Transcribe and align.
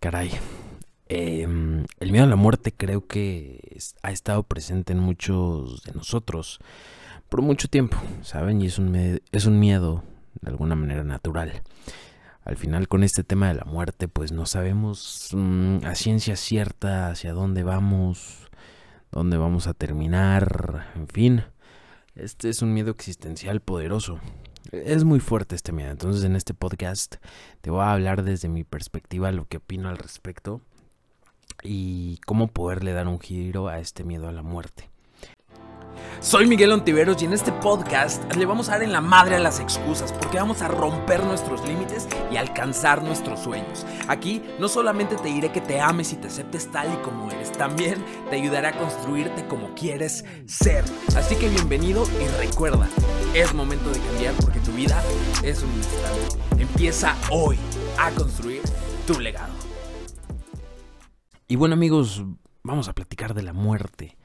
Caray. 0.00 0.30
Em, 1.10 1.84
el 1.98 2.10
miedo 2.10 2.24
a 2.24 2.28
la 2.28 2.36
muerte 2.36 2.72
creo 2.72 3.06
que 3.06 3.78
ha 4.02 4.10
estado 4.10 4.42
presente 4.44 4.94
en 4.94 4.98
muchos 4.98 5.82
de 5.82 5.92
nosotros 5.92 6.58
por 7.28 7.42
mucho 7.42 7.68
tiempo, 7.68 7.98
¿saben? 8.22 8.62
Y 8.62 8.66
es 8.66 8.78
un, 8.78 9.20
es 9.30 9.44
un 9.44 9.60
miedo 9.60 10.02
de 10.40 10.48
alguna 10.48 10.74
manera 10.74 11.04
natural. 11.04 11.62
Al 12.44 12.56
final 12.56 12.88
con 12.88 13.04
este 13.04 13.24
tema 13.24 13.48
de 13.48 13.54
la 13.54 13.64
muerte 13.64 14.08
pues 14.08 14.32
no 14.32 14.46
sabemos 14.46 15.28
mm, 15.34 15.84
a 15.84 15.94
ciencia 15.94 16.34
cierta 16.34 17.10
hacia 17.10 17.34
dónde 17.34 17.62
vamos, 17.62 18.48
dónde 19.12 19.36
vamos 19.36 19.66
a 19.66 19.74
terminar, 19.74 20.86
en 20.94 21.08
fin. 21.08 21.44
Este 22.14 22.48
es 22.48 22.62
un 22.62 22.72
miedo 22.72 22.90
existencial 22.90 23.60
poderoso. 23.60 24.18
Es 24.72 25.02
muy 25.02 25.18
fuerte 25.18 25.56
este 25.56 25.72
miedo, 25.72 25.90
entonces 25.90 26.22
en 26.22 26.36
este 26.36 26.54
podcast 26.54 27.16
te 27.60 27.72
voy 27.72 27.80
a 27.80 27.92
hablar 27.92 28.22
desde 28.22 28.48
mi 28.48 28.62
perspectiva 28.62 29.32
lo 29.32 29.44
que 29.46 29.56
opino 29.56 29.88
al 29.88 29.98
respecto 29.98 30.60
y 31.64 32.20
cómo 32.24 32.46
poderle 32.46 32.92
dar 32.92 33.08
un 33.08 33.18
giro 33.18 33.66
a 33.66 33.80
este 33.80 34.04
miedo 34.04 34.28
a 34.28 34.32
la 34.32 34.42
muerte. 34.42 34.88
Soy 36.20 36.46
Miguel 36.46 36.72
Ontiveros 36.72 37.22
y 37.22 37.24
en 37.24 37.32
este 37.32 37.50
podcast 37.50 38.22
le 38.36 38.44
vamos 38.44 38.68
a 38.68 38.72
dar 38.72 38.82
en 38.82 38.92
la 38.92 39.00
madre 39.00 39.36
a 39.36 39.38
las 39.38 39.58
excusas 39.58 40.12
porque 40.12 40.36
vamos 40.36 40.60
a 40.60 40.68
romper 40.68 41.24
nuestros 41.24 41.66
límites 41.66 42.06
y 42.30 42.36
alcanzar 42.36 43.02
nuestros 43.02 43.40
sueños. 43.40 43.86
Aquí 44.06 44.42
no 44.58 44.68
solamente 44.68 45.16
te 45.16 45.28
diré 45.28 45.50
que 45.50 45.62
te 45.62 45.80
ames 45.80 46.12
y 46.12 46.16
te 46.16 46.28
aceptes 46.28 46.70
tal 46.70 46.92
y 46.92 46.96
como 47.02 47.30
eres, 47.30 47.50
también 47.52 48.04
te 48.28 48.36
ayudaré 48.36 48.68
a 48.68 48.78
construirte 48.78 49.46
como 49.46 49.74
quieres 49.74 50.26
ser. 50.46 50.84
Así 51.16 51.36
que 51.36 51.48
bienvenido 51.48 52.04
y 52.22 52.28
recuerda, 52.46 52.86
es 53.32 53.54
momento 53.54 53.90
de 53.90 53.98
cambiar 54.00 54.34
porque 54.44 54.60
vida 54.80 55.02
es 55.44 55.62
un 55.62 55.74
instante. 55.74 56.38
Empieza 56.58 57.14
hoy 57.30 57.58
a 57.98 58.10
construir 58.12 58.62
tu 59.06 59.20
legado. 59.20 59.52
Y 61.48 61.56
bueno 61.56 61.74
amigos, 61.74 62.24
vamos 62.62 62.88
a 62.88 62.94
platicar 62.94 63.34
de 63.34 63.42
la 63.42 63.52
muerte. 63.52 64.16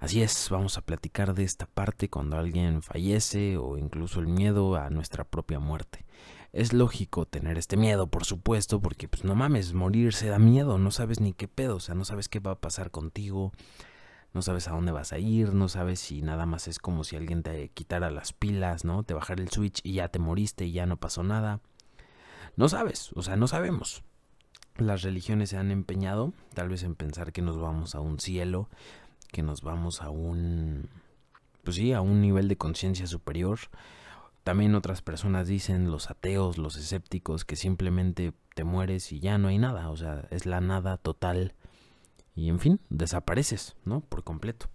Así 0.00 0.22
es, 0.22 0.48
vamos 0.50 0.76
a 0.76 0.80
platicar 0.80 1.34
de 1.34 1.44
esta 1.44 1.66
parte 1.66 2.08
cuando 2.08 2.36
alguien 2.36 2.82
fallece 2.82 3.58
o 3.58 3.78
incluso 3.78 4.18
el 4.18 4.26
miedo 4.26 4.74
a 4.74 4.90
nuestra 4.90 5.22
propia 5.22 5.60
muerte. 5.60 6.04
Es 6.52 6.72
lógico 6.72 7.26
tener 7.26 7.56
este 7.56 7.76
miedo, 7.76 8.08
por 8.08 8.24
supuesto, 8.24 8.80
porque 8.80 9.06
pues 9.06 9.22
no 9.22 9.36
mames, 9.36 9.72
morirse 9.72 10.26
da 10.26 10.40
miedo, 10.40 10.78
no 10.78 10.90
sabes 10.90 11.20
ni 11.20 11.32
qué 11.32 11.46
pedo, 11.46 11.76
o 11.76 11.80
sea, 11.80 11.94
no 11.94 12.04
sabes 12.04 12.28
qué 12.28 12.40
va 12.40 12.52
a 12.52 12.60
pasar 12.60 12.90
contigo, 12.90 13.52
no 14.32 14.42
sabes 14.42 14.68
a 14.68 14.72
dónde 14.72 14.92
vas 14.92 15.12
a 15.12 15.18
ir, 15.18 15.54
no 15.54 15.68
sabes 15.68 16.00
si 16.00 16.22
nada 16.22 16.46
más 16.46 16.68
es 16.68 16.78
como 16.78 17.02
si 17.04 17.16
alguien 17.16 17.42
te 17.42 17.68
quitara 17.70 18.10
las 18.10 18.32
pilas, 18.32 18.84
¿no? 18.84 19.02
Te 19.02 19.14
bajara 19.14 19.42
el 19.42 19.50
switch 19.50 19.80
y 19.82 19.94
ya 19.94 20.08
te 20.08 20.18
moriste 20.18 20.66
y 20.66 20.72
ya 20.72 20.86
no 20.86 20.96
pasó 20.98 21.22
nada. 21.22 21.60
No 22.56 22.68
sabes, 22.68 23.10
o 23.14 23.22
sea, 23.22 23.36
no 23.36 23.48
sabemos. 23.48 24.04
Las 24.76 25.02
religiones 25.02 25.50
se 25.50 25.56
han 25.56 25.70
empeñado, 25.70 26.32
tal 26.54 26.68
vez 26.68 26.84
en 26.84 26.94
pensar 26.94 27.32
que 27.32 27.42
nos 27.42 27.58
vamos 27.58 27.94
a 27.94 28.00
un 28.00 28.20
cielo, 28.20 28.68
que 29.32 29.42
nos 29.42 29.62
vamos 29.62 30.00
a 30.00 30.10
un, 30.10 30.88
pues 31.64 31.76
sí, 31.76 31.92
a 31.92 32.00
un 32.00 32.20
nivel 32.20 32.48
de 32.48 32.56
conciencia 32.56 33.06
superior. 33.06 33.58
También 34.44 34.74
otras 34.74 35.02
personas 35.02 35.48
dicen, 35.48 35.90
los 35.90 36.08
ateos, 36.10 36.56
los 36.56 36.76
escépticos, 36.76 37.44
que 37.44 37.56
simplemente 37.56 38.32
te 38.54 38.64
mueres 38.64 39.12
y 39.12 39.20
ya 39.20 39.38
no 39.38 39.48
hay 39.48 39.58
nada, 39.58 39.90
o 39.90 39.96
sea, 39.96 40.26
es 40.30 40.46
la 40.46 40.60
nada 40.60 40.96
total 40.96 41.54
y 42.40 42.48
en 42.48 42.58
fin, 42.58 42.80
desapareces, 42.88 43.76
¿no? 43.84 44.00
Por 44.00 44.24
completo. 44.24 44.66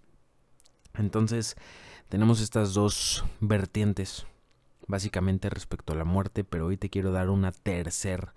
Entonces, 0.94 1.56
tenemos 2.08 2.40
estas 2.40 2.74
dos 2.74 3.24
vertientes, 3.40 4.26
básicamente 4.86 5.50
respecto 5.50 5.92
a 5.92 5.96
la 5.96 6.04
muerte, 6.04 6.44
pero 6.44 6.66
hoy 6.66 6.76
te 6.76 6.90
quiero 6.90 7.12
dar 7.12 7.28
una 7.28 7.52
tercera 7.52 8.34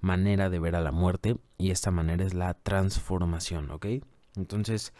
manera 0.00 0.50
de 0.50 0.58
ver 0.58 0.76
a 0.76 0.80
la 0.80 0.92
muerte 0.92 1.38
y 1.56 1.70
esta 1.70 1.90
manera 1.90 2.24
es 2.24 2.34
la 2.34 2.54
transformación, 2.54 3.70
¿ok? 3.70 3.86
Entonces, 4.36 4.92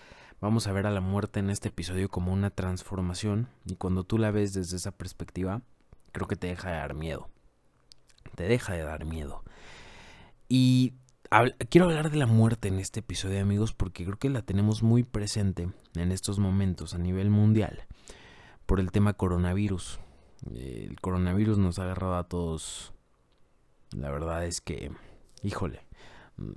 Vamos 0.45 0.67
a 0.67 0.72
ver 0.72 0.86
a 0.86 0.91
la 0.91 1.00
muerte 1.00 1.41
en 1.41 1.48
este 1.48 1.69
episodio 1.69 2.11
como 2.11 2.30
una 2.30 2.50
transformación 2.50 3.48
y 3.64 3.77
cuando 3.77 4.05
tú 4.05 4.18
la 4.18 4.30
ves 4.30 4.52
desde 4.52 4.77
esa 4.77 4.90
perspectiva, 4.92 5.63
creo 6.13 6.29
que 6.29 6.36
te 6.36 6.48
deja 6.48 6.70
de 6.70 6.77
dar 6.77 6.92
miedo. 6.92 7.30
Te 8.34 8.45
deja 8.45 8.74
de 8.74 8.83
dar 8.83 9.07
miedo. 9.07 9.42
Y 10.46 10.92
quiero 11.68 11.86
hablar 11.86 12.11
de 12.11 12.18
la 12.18 12.27
muerte 12.27 12.68
en 12.68 12.78
este 12.78 13.00
episodio, 13.00 13.40
amigos, 13.40 13.72
porque 13.72 14.05
creo 14.05 14.18
que 14.18 14.30
la 14.30 14.42
tenemos 14.42 14.83
muy 14.83 15.02
presente 15.02 15.68
en 15.95 16.12
estos 16.12 16.39
momentos 16.39 16.95
a 16.95 16.98
nivel 16.98 17.30
mundial 17.30 17.86
por 18.67 18.80
el 18.80 18.92
tema 18.92 19.14
coronavirus. 19.14 20.00
El 20.55 21.00
coronavirus 21.00 21.58
nos 21.58 21.78
ha 21.78 21.84
agarrado 21.84 22.17
a 22.17 22.28
todos. 22.28 22.92
La 23.90 24.11
verdad 24.11 24.45
es 24.45 24.61
que, 24.61 24.92
híjole, 25.42 25.86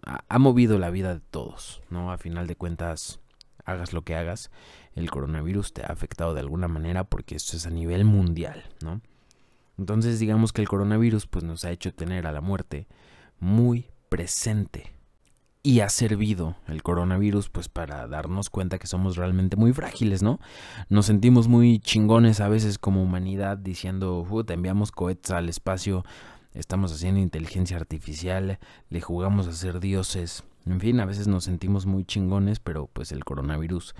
ha, 0.06 0.24
ha 0.28 0.40
movido 0.40 0.78
la 0.78 0.90
vida 0.90 1.14
de 1.14 1.22
todos, 1.22 1.82
¿no? 1.90 2.12
A 2.12 2.18
final 2.18 2.48
de 2.48 2.56
cuentas, 2.56 3.20
hagas 3.66 3.94
lo 3.94 4.04
que 4.04 4.16
hagas, 4.16 4.52
el 4.96 5.10
coronavirus 5.10 5.74
te 5.74 5.84
ha 5.84 5.88
afectado 5.88 6.34
de 6.34 6.42
alguna 6.42 6.68
manera 6.68 7.04
porque 7.04 7.36
esto 7.36 7.58
es 7.58 7.66
a 7.66 7.72
nivel 7.72 8.06
mundial, 8.06 8.64
¿no? 8.84 9.02
Entonces 9.78 10.20
digamos 10.20 10.54
que 10.54 10.62
el 10.62 10.68
coronavirus 10.68 11.28
pues 11.28 11.44
nos 11.44 11.66
ha 11.66 11.72
hecho 11.72 11.94
tener 11.94 12.26
a 12.28 12.32
la 12.32 12.42
muerte 12.42 12.88
muy 13.40 13.92
presente 14.10 14.92
y 15.64 15.82
ha 15.82 15.90
servido 15.90 16.56
el 16.68 16.82
coronavirus 16.82 17.50
pues 17.50 17.68
para 17.68 18.08
darnos 18.08 18.50
cuenta 18.50 18.80
que 18.80 18.88
somos 18.88 19.18
realmente 19.18 19.58
muy 19.58 19.74
frágiles, 19.74 20.24
¿no? 20.24 20.40
Nos 20.88 21.08
sentimos 21.08 21.48
muy 21.50 21.80
chingones 21.80 22.40
a 22.40 22.48
veces 22.48 22.78
como 22.78 23.04
humanidad 23.04 23.58
diciendo, 23.58 24.26
te 24.46 24.54
enviamos 24.54 24.92
cohetes 24.92 25.32
al 25.32 25.50
espacio, 25.50 26.06
estamos 26.54 26.94
haciendo 26.94 27.20
inteligencia 27.20 27.76
artificial, 27.76 28.60
le 28.90 29.02
jugamos 29.02 29.48
a 29.48 29.52
ser 29.52 29.82
dioses, 29.82 30.46
en 30.66 30.80
fin, 30.80 31.00
a 31.00 31.06
veces 31.06 31.28
nos 31.28 31.44
sentimos 31.44 31.86
muy 31.86 32.06
chingones, 32.06 32.60
pero 32.60 32.88
pues 32.88 33.12
el 33.12 33.26
coronavirus 33.26 33.94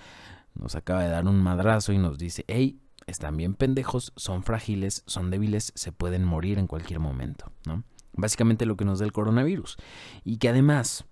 nos 0.56 0.76
acaba 0.76 1.04
de 1.04 1.10
dar 1.10 1.28
un 1.28 1.42
madrazo 1.42 1.92
y 1.92 1.98
nos 1.98 2.18
dice, 2.18 2.46
hey, 2.48 2.80
están 3.08 3.36
bien 3.36 3.56
pendejos, 3.56 4.14
son 4.16 4.44
frágiles, 4.44 5.04
son 5.06 5.32
débiles, 5.32 5.72
se 5.76 5.92
pueden 5.92 6.24
morir 6.24 6.60
en 6.60 6.68
cualquier 6.68 7.00
momento, 7.00 7.52
¿no? 7.66 7.84
Básicamente 8.18 8.66
lo 8.66 8.76
que 8.76 8.86
nos 8.86 9.00
da 9.00 9.06
el 9.06 9.14
coronavirus. 9.14 9.78
Y 10.24 10.38
que 10.38 10.50
además 10.50 11.06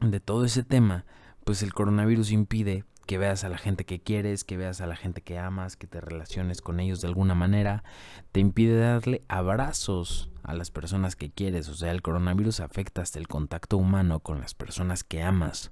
de 0.00 0.20
todo 0.20 0.44
ese 0.44 0.62
tema, 0.62 1.04
pues 1.44 1.62
el 1.62 1.72
coronavirus 1.72 2.30
impide 2.30 2.84
que 3.06 3.18
veas 3.18 3.42
a 3.42 3.48
la 3.48 3.58
gente 3.58 3.84
que 3.84 4.00
quieres, 4.00 4.44
que 4.44 4.56
veas 4.56 4.80
a 4.80 4.86
la 4.86 4.94
gente 4.94 5.20
que 5.20 5.36
amas, 5.36 5.76
que 5.76 5.88
te 5.88 6.00
relaciones 6.00 6.62
con 6.62 6.78
ellos 6.78 7.00
de 7.00 7.08
alguna 7.08 7.34
manera, 7.34 7.82
te 8.30 8.38
impide 8.38 8.78
darle 8.78 9.24
abrazos 9.26 10.30
a 10.44 10.54
las 10.54 10.70
personas 10.70 11.16
que 11.16 11.28
quieres, 11.28 11.68
o 11.68 11.74
sea, 11.74 11.90
el 11.90 12.02
coronavirus 12.02 12.60
afecta 12.60 13.02
hasta 13.02 13.18
el 13.18 13.26
contacto 13.26 13.78
humano 13.78 14.20
con 14.20 14.40
las 14.40 14.54
personas 14.54 15.02
que 15.02 15.22
amas. 15.22 15.70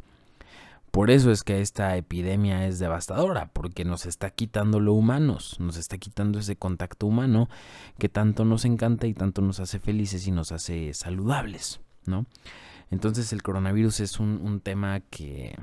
Por 0.90 1.10
eso 1.10 1.30
es 1.30 1.44
que 1.44 1.60
esta 1.60 1.96
epidemia 1.96 2.66
es 2.66 2.78
devastadora, 2.78 3.50
porque 3.52 3.84
nos 3.84 4.06
está 4.06 4.30
quitando 4.30 4.80
lo 4.80 4.94
humanos, 4.94 5.56
nos 5.60 5.76
está 5.76 5.98
quitando 5.98 6.38
ese 6.38 6.56
contacto 6.56 7.06
humano 7.06 7.48
que 7.98 8.08
tanto 8.08 8.44
nos 8.44 8.64
encanta 8.64 9.06
y 9.06 9.14
tanto 9.14 9.42
nos 9.42 9.60
hace 9.60 9.78
felices 9.78 10.26
y 10.26 10.30
nos 10.30 10.50
hace 10.50 10.94
saludables, 10.94 11.80
¿no? 12.06 12.26
Entonces 12.90 13.32
el 13.32 13.42
coronavirus 13.42 14.00
es 14.00 14.18
un, 14.18 14.40
un 14.42 14.60
tema 14.60 15.00
que 15.00 15.56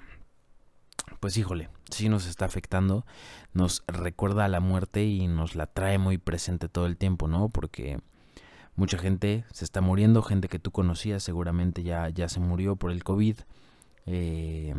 pues 1.19 1.37
híjole, 1.37 1.69
sí 1.89 2.09
nos 2.09 2.27
está 2.27 2.45
afectando, 2.45 3.05
nos 3.53 3.83
recuerda 3.87 4.45
a 4.45 4.49
la 4.49 4.59
muerte 4.59 5.05
y 5.05 5.27
nos 5.27 5.55
la 5.55 5.67
trae 5.67 5.97
muy 5.97 6.17
presente 6.17 6.69
todo 6.69 6.85
el 6.85 6.97
tiempo, 6.97 7.27
¿no? 7.27 7.49
Porque 7.49 7.99
mucha 8.75 8.97
gente 8.97 9.45
se 9.51 9.65
está 9.65 9.81
muriendo, 9.81 10.21
gente 10.21 10.47
que 10.47 10.59
tú 10.59 10.71
conocías 10.71 11.23
seguramente 11.23 11.83
ya, 11.83 12.09
ya 12.09 12.29
se 12.29 12.39
murió 12.39 12.75
por 12.75 12.91
el 12.91 13.03
COVID. 13.03 13.39
Eh, 14.05 14.73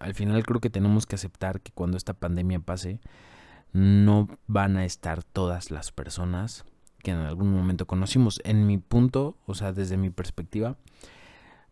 al 0.00 0.14
final 0.14 0.44
creo 0.44 0.60
que 0.60 0.70
tenemos 0.70 1.06
que 1.06 1.14
aceptar 1.14 1.60
que 1.60 1.72
cuando 1.72 1.96
esta 1.96 2.14
pandemia 2.14 2.60
pase, 2.60 3.00
no 3.72 4.28
van 4.46 4.76
a 4.76 4.84
estar 4.84 5.22
todas 5.22 5.70
las 5.70 5.92
personas 5.92 6.64
que 7.02 7.12
en 7.12 7.18
algún 7.18 7.52
momento 7.52 7.86
conocimos. 7.86 8.40
En 8.44 8.66
mi 8.66 8.78
punto, 8.78 9.36
o 9.46 9.54
sea, 9.54 9.72
desde 9.72 9.96
mi 9.96 10.10
perspectiva, 10.10 10.76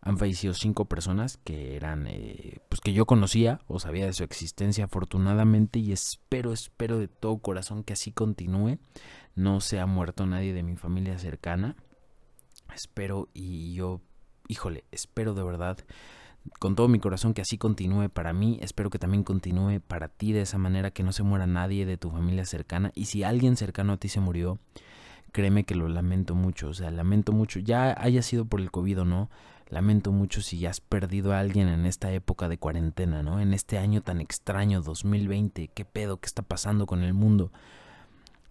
han 0.01 0.17
fallecido 0.17 0.53
cinco 0.53 0.85
personas 0.85 1.37
que 1.37 1.75
eran, 1.75 2.07
eh, 2.07 2.59
pues 2.69 2.81
que 2.81 2.93
yo 2.93 3.05
conocía 3.05 3.59
o 3.67 3.79
sabía 3.79 4.05
de 4.05 4.13
su 4.13 4.23
existencia 4.23 4.85
afortunadamente 4.85 5.79
y 5.79 5.91
espero, 5.91 6.53
espero 6.53 6.97
de 6.99 7.07
todo 7.07 7.39
corazón 7.39 7.83
que 7.83 7.93
así 7.93 8.11
continúe. 8.11 8.79
No 9.35 9.59
se 9.59 9.79
ha 9.79 9.85
muerto 9.85 10.25
nadie 10.25 10.53
de 10.53 10.63
mi 10.63 10.77
familia 10.77 11.17
cercana. 11.19 11.75
Espero 12.73 13.27
y 13.33 13.73
yo, 13.73 14.01
híjole, 14.47 14.85
espero 14.91 15.33
de 15.33 15.43
verdad 15.43 15.77
con 16.59 16.75
todo 16.75 16.87
mi 16.87 16.99
corazón 16.99 17.33
que 17.33 17.41
así 17.41 17.57
continúe 17.57 18.09
para 18.09 18.33
mí. 18.33 18.59
Espero 18.61 18.89
que 18.89 18.99
también 18.99 19.23
continúe 19.23 19.79
para 19.79 20.07
ti 20.07 20.31
de 20.31 20.41
esa 20.41 20.57
manera, 20.57 20.91
que 20.91 21.03
no 21.03 21.11
se 21.11 21.23
muera 21.23 21.45
nadie 21.47 21.85
de 21.85 21.97
tu 21.97 22.09
familia 22.09 22.45
cercana. 22.45 22.91
Y 22.95 23.05
si 23.05 23.23
alguien 23.23 23.55
cercano 23.57 23.93
a 23.93 23.97
ti 23.97 24.09
se 24.09 24.19
murió, 24.19 24.59
créeme 25.31 25.63
que 25.63 25.75
lo 25.75 25.87
lamento 25.87 26.35
mucho. 26.35 26.69
O 26.69 26.73
sea, 26.73 26.91
lamento 26.91 27.31
mucho, 27.31 27.59
ya 27.59 27.95
haya 28.01 28.21
sido 28.21 28.45
por 28.45 28.61
el 28.61 28.71
COVID 28.71 29.01
o 29.01 29.05
no 29.05 29.29
Lamento 29.69 30.11
mucho 30.11 30.41
si 30.41 30.57
ya 30.57 30.71
has 30.71 30.81
perdido 30.81 31.31
a 31.31 31.39
alguien 31.39 31.67
en 31.67 31.85
esta 31.85 32.11
época 32.11 32.49
de 32.49 32.57
cuarentena, 32.57 33.21
¿no? 33.21 33.39
En 33.39 33.53
este 33.53 33.77
año 33.77 34.01
tan 34.01 34.19
extraño, 34.19 34.81
2020. 34.81 35.67
¿Qué 35.67 35.85
pedo? 35.85 36.19
¿Qué 36.19 36.25
está 36.25 36.41
pasando 36.41 36.87
con 36.87 37.03
el 37.03 37.13
mundo? 37.13 37.51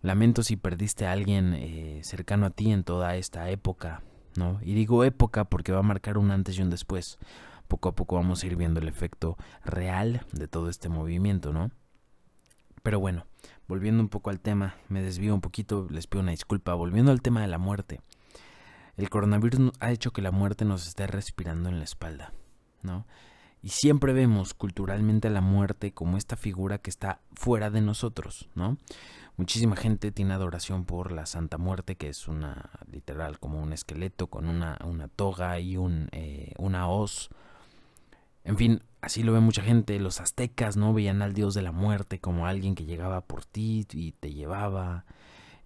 Lamento 0.00 0.45
si 0.45 0.56
perdiste 0.56 1.06
a 1.06 1.12
alguien 1.12 1.55
eh, 1.55 2.00
cercano 2.05 2.47
a 2.47 2.50
ti 2.50 2.71
en 2.71 2.85
toda 2.85 3.17
esta 3.17 3.50
época, 3.50 4.03
¿no? 4.37 4.61
Y 4.62 4.75
digo 4.75 5.03
época 5.03 5.45
porque 5.45 5.73
va 5.73 5.81
a 5.81 5.83
marcar 5.83 6.19
un 6.19 6.31
antes 6.31 6.56
y 6.56 6.62
un 6.62 6.71
después. 6.71 7.19
Poco 7.69 7.91
a 7.91 7.94
poco 7.94 8.17
vamos 8.17 8.43
a 8.43 8.47
ir 8.47 8.56
viendo 8.56 8.81
el 8.81 8.88
efecto 8.88 9.37
real 9.65 10.26
de 10.32 10.49
todo 10.49 10.69
este 10.69 10.88
movimiento, 10.88 11.53
¿no? 11.53 11.70
Pero 12.82 12.99
bueno, 12.99 13.26
volviendo 13.67 14.03
un 14.03 14.09
poco 14.09 14.31
al 14.31 14.41
tema, 14.41 14.76
me 14.88 15.03
desvío 15.03 15.35
un 15.35 15.41
poquito, 15.41 15.87
les 15.91 16.06
pido 16.06 16.23
una 16.23 16.31
disculpa, 16.31 16.75
volviendo 16.75 17.12
al 17.12 17.23
tema 17.23 17.43
de 17.43 17.49
la 17.49 17.59
muerte. 17.59 18.00
El 18.97 19.11
coronavirus 19.11 19.73
ha 19.81 19.93
hecho 19.93 20.12
que 20.12 20.23
la 20.23 20.32
muerte 20.32 20.65
nos 20.65 20.88
esté 20.88 21.06
respirando 21.06 21.69
en 21.69 21.79
la 21.79 21.85
espalda, 21.85 22.32
¿no? 22.82 23.06
Y 23.62 23.71
siempre 23.71 24.12
vemos 24.12 24.55
culturalmente 24.55 25.29
a 25.29 25.32
la 25.32 25.41
muerte 25.41 25.93
como 25.93 26.17
esta 26.17 26.37
figura 26.37 26.79
que 26.79 26.91
está 26.91 27.21
fuera 27.35 27.71
de 27.71 27.81
nosotros, 27.81 28.49
¿no? 28.55 28.79
Muchísima 29.37 29.76
gente 29.76 30.11
tiene 30.11 30.35
adoración 30.35 30.85
por 30.85 31.12
la 31.12 31.26
Santa 31.26 31.59
Muerte, 31.59 31.97
que 31.97 32.09
es 32.09 32.26
una, 32.26 32.71
literal, 32.91 33.38
como 33.38 33.62
un 33.62 33.73
esqueleto 33.73 34.26
con 34.26 34.49
una, 34.49 34.79
una 34.85 35.06
toga 35.06 35.61
y 35.61 35.76
un, 35.76 36.09
eh, 36.11 36.55
una 36.59 36.88
hoz. 36.88 37.31
En 38.49 38.56
fin, 38.56 38.83
así 39.03 39.23
lo 39.23 39.35
ve 39.35 39.41
mucha 39.41 39.62
gente. 39.62 40.00
Los 40.00 40.23
aztecas, 40.23 40.79
¿no? 40.79 40.95
Veían 40.95 41.21
al 41.21 41.35
dios 41.35 41.53
de 41.53 41.61
la 41.61 41.71
muerte 41.71 42.19
como 42.19 42.47
alguien 42.47 42.75
que 42.75 42.87
llegaba 42.87 43.21
por 43.21 43.45
ti 43.45 43.87
y 43.93 44.12
te 44.12 44.33
llevaba. 44.33 45.05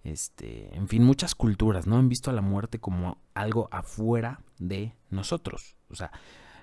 Este, 0.03 0.75
en 0.75 0.89
fin, 0.89 1.01
muchas 1.01 1.33
culturas, 1.33 1.87
¿no? 1.87 1.95
Han 1.95 2.09
visto 2.09 2.29
a 2.29 2.33
la 2.33 2.41
muerte 2.41 2.79
como 2.79 3.19
algo 3.35 3.69
afuera 3.71 4.41
de 4.59 4.93
nosotros. 5.09 5.77
O 5.89 5.95
sea, 5.95 6.11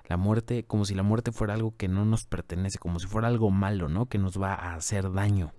la 0.07 0.15
muerte, 0.15 0.63
como 0.63 0.85
si 0.85 0.93
la 0.93 1.01
muerte 1.01 1.31
fuera 1.31 1.55
algo 1.55 1.75
que 1.75 1.87
no 1.87 2.05
nos 2.05 2.25
pertenece, 2.25 2.77
como 2.77 2.99
si 2.99 3.07
fuera 3.07 3.27
algo 3.27 3.49
malo, 3.49 3.89
¿no? 3.89 4.05
Que 4.05 4.19
nos 4.19 4.39
va 4.39 4.53
a 4.53 4.75
hacer 4.75 5.11
daño. 5.11 5.53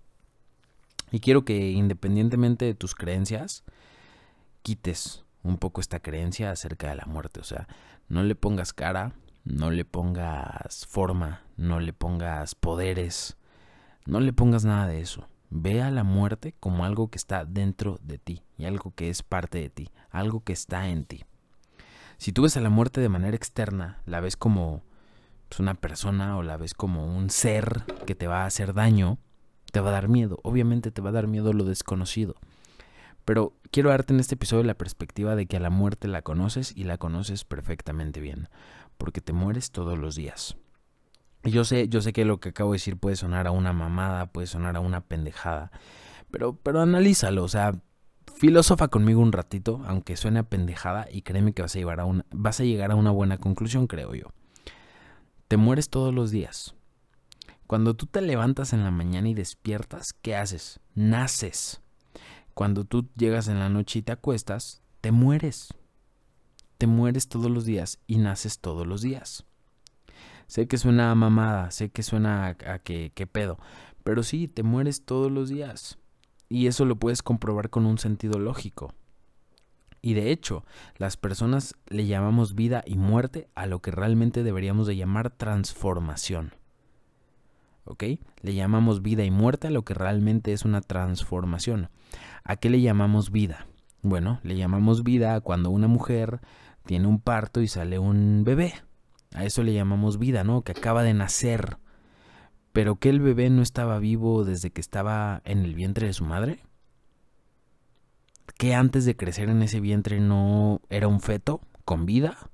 Y 1.11 1.19
quiero 1.19 1.45
que 1.45 1.73
independientemente 1.73 2.67
de 2.67 2.75
tus 2.75 2.95
creencias, 2.95 3.65
quites 4.63 5.25
un 5.43 5.59
poco 5.59 5.81
esta 5.81 5.99
creencia 5.99 6.53
acerca 6.53 6.89
de 6.89 6.95
la 6.95 7.07
muerte. 7.07 7.41
O 7.41 7.45
sea, 7.45 7.67
no 8.09 8.23
le 8.23 8.37
pongas 8.37 8.73
cara, 8.73 9.17
no 9.45 9.71
le 9.71 9.85
pongas 9.85 10.87
forma, 10.87 11.43
no 11.57 11.81
le 11.81 11.93
pongas 11.93 12.55
poderes, 12.55 13.37
no 14.07 14.21
le 14.21 14.33
pongas 14.33 14.65
nada 14.65 14.87
de 14.87 15.01
eso. 15.01 15.27
Ve 15.51 15.83
a 15.83 15.91
la 15.91 16.05
muerte 16.05 16.55
como 16.61 16.85
algo 16.85 17.09
que 17.11 17.19
está 17.19 17.45
dentro 17.45 17.99
de 18.03 18.19
ti 18.19 18.43
y 18.57 18.65
algo 18.65 18.95
que 18.95 19.11
es 19.11 19.23
parte 19.23 19.59
de 19.59 19.69
ti, 19.69 19.91
algo 20.11 20.43
que 20.43 20.53
está 20.53 20.89
en 20.89 21.05
ti. 21.05 21.25
Si 22.17 22.33
tú 22.33 22.43
ves 22.43 22.57
a 22.57 22.61
la 22.61 22.71
muerte 22.71 23.01
de 23.01 23.09
manera 23.09 23.37
externa, 23.37 24.01
la 24.07 24.21
ves 24.21 24.37
como 24.37 24.83
pues, 25.49 25.61
una 25.61 25.75
persona 25.75 26.37
o 26.37 26.43
la 26.43 26.57
ves 26.57 26.73
como 26.73 27.05
un 27.05 27.29
ser 27.29 27.85
que 28.07 28.15
te 28.15 28.29
va 28.29 28.45
a 28.45 28.47
hacer 28.47 28.75
daño, 28.75 29.19
te 29.73 29.81
va 29.81 29.91
a 29.91 29.93
dar 29.93 30.09
miedo. 30.09 30.39
Obviamente 30.43 30.91
te 30.91 31.03
va 31.03 31.11
a 31.11 31.13
dar 31.13 31.27
miedo 31.27 31.53
lo 31.53 31.65
desconocido. 31.65 32.37
Pero 33.25 33.55
quiero 33.71 33.91
darte 33.91 34.13
en 34.13 34.21
este 34.21 34.35
episodio 34.35 34.65
la 34.65 34.75
perspectiva 34.75 35.37
de 35.37 35.47
que 35.47 35.57
a 35.57 35.61
la 35.61 35.71
muerte 35.71 36.09
la 36.09 36.23
conoces 36.23 36.73
y 36.77 36.85
la 36.85 36.99
conoces 36.99 37.45
perfectamente 37.45 38.21
bien, 38.21 38.49
porque 39.03 39.21
te 39.21 39.33
mueres 39.33 39.73
todos 39.73 39.99
los 39.99 40.15
días. 40.15 40.57
Yo 41.43 41.65
sé, 41.65 41.89
yo 41.89 42.01
sé 42.01 42.13
que 42.13 42.25
lo 42.25 42.39
que 42.39 42.51
acabo 42.51 42.71
de 42.71 42.77
decir 42.77 42.97
puede 42.97 43.17
sonar 43.17 43.49
a 43.49 43.51
una 43.51 43.73
mamada, 43.73 44.27
puede 44.27 44.47
sonar 44.47 44.77
a 44.77 44.81
una 44.81 45.01
pendejada, 45.01 45.73
pero, 46.31 46.55
pero 46.55 46.81
analízalo, 46.81 47.43
o 47.43 47.49
sea, 47.49 47.73
Filosofa 48.37 48.87
conmigo 48.87 49.21
un 49.21 49.33
ratito, 49.33 49.83
aunque 49.87 50.17
suene 50.17 50.39
a 50.39 50.43
pendejada, 50.45 51.09
y 51.11 51.23
créeme 51.23 51.53
que 51.53 51.63
vas 51.63 51.75
a, 51.75 51.81
llegar 51.81 51.99
a 51.99 52.05
una, 52.05 52.25
vas 52.31 52.61
a 52.61 52.63
llegar 52.63 52.93
a 52.93 52.95
una 52.95 53.11
buena 53.11 53.39
conclusión, 53.39 53.89
creo 53.89 54.15
yo. 54.15 54.27
Te 55.49 55.57
mueres 55.57 55.91
todos 55.91 56.15
los 56.15 56.31
días. 56.31 56.77
Cuando 57.67 57.95
tú 57.95 58.07
te 58.07 58.21
levantas 58.21 58.73
en 58.73 58.85
la 58.85 58.93
mañana 58.93 59.29
y 59.29 59.35
despiertas, 59.35 60.13
¿qué 60.13 60.37
haces? 60.37 60.79
Naces. 60.95 61.81
Cuando 62.55 62.85
tú 62.85 63.09
llegas 63.17 63.49
en 63.49 63.59
la 63.59 63.69
noche 63.69 63.99
y 63.99 64.03
te 64.03 64.13
acuestas, 64.13 64.81
te 65.01 65.11
mueres. 65.11 65.75
Te 66.83 66.89
mueres 66.89 67.29
todos 67.29 67.49
los 67.49 67.65
días 67.65 68.01
y 68.09 68.19
naces 68.19 68.59
todos 68.59 68.89
los 68.89 69.03
días. 69.03 69.45
Sé 70.49 70.67
que 70.67 70.79
suena 70.79 71.13
a 71.13 71.15
mamada, 71.15 71.71
sé 71.71 71.91
que 71.91 72.03
suena 72.03 72.49
a, 72.49 72.73
a 72.73 72.79
que, 72.81 73.13
que 73.15 73.29
pedo, 73.29 73.57
pero 74.03 74.25
sí, 74.25 74.49
te 74.49 74.65
mueres 74.65 75.05
todos 75.05 75.31
los 75.31 75.49
días. 75.49 76.01
Y 76.49 76.67
eso 76.67 76.85
lo 76.85 76.97
puedes 76.97 77.23
comprobar 77.23 77.71
con 77.71 77.87
un 77.87 77.99
sentido 77.99 78.41
lógico. 78.41 78.93
Y 80.01 80.15
de 80.15 80.33
hecho, 80.33 80.65
las 80.97 81.17
personas 81.17 81.77
le 81.87 82.07
llamamos 82.07 82.57
vida 82.57 82.83
y 82.85 82.97
muerte 82.97 83.49
a 83.55 83.67
lo 83.67 83.79
que 83.81 83.93
realmente 83.93 84.43
deberíamos 84.43 84.89
de 84.89 84.97
llamar 84.97 85.31
transformación. 85.31 86.53
¿Ok? 87.85 88.03
Le 88.41 88.55
llamamos 88.57 89.03
vida 89.03 89.23
y 89.23 89.31
muerte 89.31 89.69
a 89.69 89.71
lo 89.71 89.85
que 89.85 89.95
realmente 89.95 90.53
es 90.53 90.65
una 90.65 90.81
transformación. 90.81 91.91
¿A 92.43 92.57
qué 92.57 92.71
le 92.71 92.81
llamamos 92.81 93.31
vida? 93.31 93.69
Bueno, 94.05 94.41
le 94.43 94.57
llamamos 94.57 95.05
vida 95.05 95.41
cuando 95.41 95.71
una 95.71 95.87
mujer 95.87 96.41
tiene 96.85 97.07
un 97.07 97.21
parto 97.21 97.61
y 97.61 97.69
sale 97.69 97.99
un 97.99 98.43
bebé. 98.45 98.75
A 99.35 99.45
eso 99.45 99.63
le 99.63 99.73
llamamos 99.73 100.19
vida, 100.19 100.45
¿no? 100.45 100.63
Que 100.63 100.73
acaba 100.73 101.03
de 101.03 101.15
nacer 101.15 101.79
pero 102.73 102.97
que 102.97 103.11
el 103.11 103.21
bebé 103.21 103.51
no 103.51 103.63
estaba 103.63 103.99
vivo 103.99 104.45
desde 104.45 104.71
que 104.71 104.81
estaba 104.81 105.43
en 105.45 105.59
el 105.59 105.75
vientre 105.75 106.07
de 106.07 106.13
su 106.13 106.25
madre? 106.25 106.61
¿Que 108.57 108.75
antes 108.75 109.05
de 109.05 109.17
crecer 109.17 109.49
en 109.49 109.63
ese 109.63 109.81
vientre 109.81 110.21
no 110.21 110.81
era 110.89 111.09
un 111.09 111.21
feto 111.21 111.61
con 111.85 112.07
vida? 112.07 112.51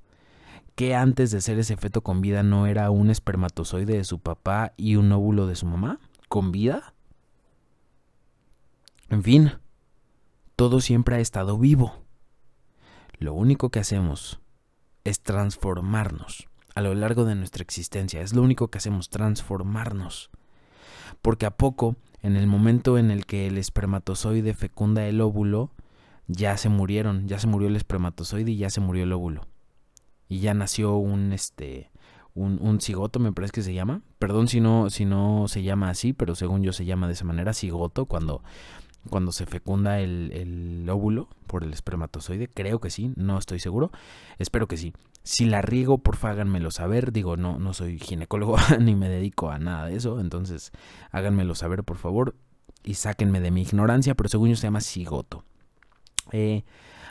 ¿Que 0.74 0.94
antes 0.94 1.30
de 1.30 1.40
ser 1.40 1.58
ese 1.58 1.76
feto 1.76 2.02
con 2.02 2.20
vida 2.20 2.42
no 2.42 2.66
era 2.66 2.90
un 2.90 3.10
espermatozoide 3.10 3.96
de 3.96 4.04
su 4.04 4.18
papá 4.18 4.72
y 4.76 4.96
un 4.96 5.10
óvulo 5.12 5.46
de 5.46 5.56
su 5.56 5.66
mamá? 5.66 6.00
¿Con 6.28 6.52
vida? 6.52 6.94
En 9.08 9.22
fin, 9.22 9.52
todo 10.56 10.80
siempre 10.80 11.16
ha 11.16 11.20
estado 11.20 11.58
vivo. 11.58 12.04
Lo 13.18 13.34
único 13.34 13.70
que 13.70 13.80
hacemos 13.80 14.40
es 15.04 15.20
transformarnos 15.20 16.48
a 16.74 16.80
lo 16.80 16.94
largo 16.94 17.24
de 17.24 17.34
nuestra 17.34 17.62
existencia. 17.62 18.20
Es 18.20 18.34
lo 18.34 18.42
único 18.42 18.68
que 18.68 18.78
hacemos, 18.78 19.10
transformarnos. 19.10 20.30
Porque 21.22 21.46
a 21.46 21.50
poco, 21.50 21.96
en 22.22 22.36
el 22.36 22.46
momento 22.46 22.98
en 22.98 23.10
el 23.10 23.26
que 23.26 23.48
el 23.48 23.58
espermatozoide 23.58 24.54
fecunda 24.54 25.04
el 25.06 25.20
óvulo, 25.20 25.72
ya 26.28 26.56
se 26.56 26.68
murieron, 26.68 27.26
ya 27.26 27.40
se 27.40 27.48
murió 27.48 27.68
el 27.68 27.74
espermatozoide 27.74 28.52
y 28.52 28.58
ya 28.58 28.70
se 28.70 28.80
murió 28.80 29.02
el 29.02 29.12
óvulo. 29.12 29.48
Y 30.28 30.38
ya 30.38 30.54
nació 30.54 30.96
un 30.96 31.32
este 31.32 31.90
un, 32.34 32.60
un, 32.62 32.80
cigoto, 32.80 33.18
me 33.18 33.32
parece 33.32 33.52
que 33.52 33.62
se 33.62 33.74
llama. 33.74 34.02
Perdón 34.20 34.46
si 34.46 34.60
no, 34.60 34.90
si 34.90 35.04
no 35.04 35.46
se 35.48 35.64
llama 35.64 35.90
así, 35.90 36.12
pero 36.12 36.36
según 36.36 36.62
yo 36.62 36.72
se 36.72 36.84
llama 36.84 37.08
de 37.08 37.14
esa 37.14 37.24
manera, 37.24 37.52
cigoto, 37.52 38.06
cuando, 38.06 38.44
cuando 39.10 39.32
se 39.32 39.46
fecunda 39.46 40.00
el, 40.00 40.30
el 40.32 40.88
óvulo 40.88 41.28
por 41.46 41.64
el 41.64 41.72
espermatozoide. 41.72 42.48
Creo 42.48 42.80
que 42.80 42.90
sí, 42.90 43.12
no 43.16 43.38
estoy 43.38 43.60
seguro. 43.60 43.90
Espero 44.38 44.68
que 44.68 44.76
sí. 44.76 44.92
Si 45.22 45.44
la 45.44 45.60
riego, 45.60 45.98
porfa, 45.98 46.30
háganmelo 46.30 46.70
saber. 46.70 47.12
Digo, 47.12 47.36
no, 47.36 47.58
no 47.58 47.74
soy 47.74 47.98
ginecólogo 47.98 48.56
ni 48.80 48.94
me 48.94 49.08
dedico 49.08 49.50
a 49.50 49.58
nada 49.58 49.86
de 49.86 49.96
eso. 49.96 50.20
Entonces, 50.20 50.72
háganmelo 51.10 51.54
saber, 51.54 51.84
por 51.84 51.98
favor. 51.98 52.34
Y 52.82 52.94
sáquenme 52.94 53.40
de 53.40 53.50
mi 53.50 53.62
ignorancia, 53.62 54.14
pero 54.14 54.30
según 54.30 54.48
yo 54.48 54.56
se 54.56 54.62
llama 54.62 54.80
cigoto. 54.80 55.44
Eh, 56.32 56.64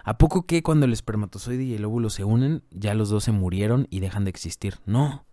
¿A 0.03 0.17
poco 0.17 0.47
que 0.47 0.63
cuando 0.63 0.85
el 0.85 0.93
espermatozoide 0.93 1.63
y 1.63 1.75
el 1.75 1.85
óvulo 1.85 2.09
se 2.09 2.23
unen, 2.23 2.63
ya 2.71 2.95
los 2.95 3.09
dos 3.09 3.25
se 3.25 3.33
murieron 3.33 3.87
y 3.89 3.99
dejan 3.99 4.23
de 4.23 4.29
existir? 4.29 4.79
No, 4.85 5.26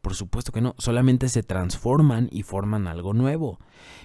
por 0.00 0.14
supuesto 0.14 0.52
que 0.52 0.60
no, 0.60 0.74
solamente 0.78 1.28
se 1.28 1.42
transforman 1.42 2.28
y 2.30 2.42
forman 2.42 2.86
algo 2.86 3.14
nuevo. 3.14 3.58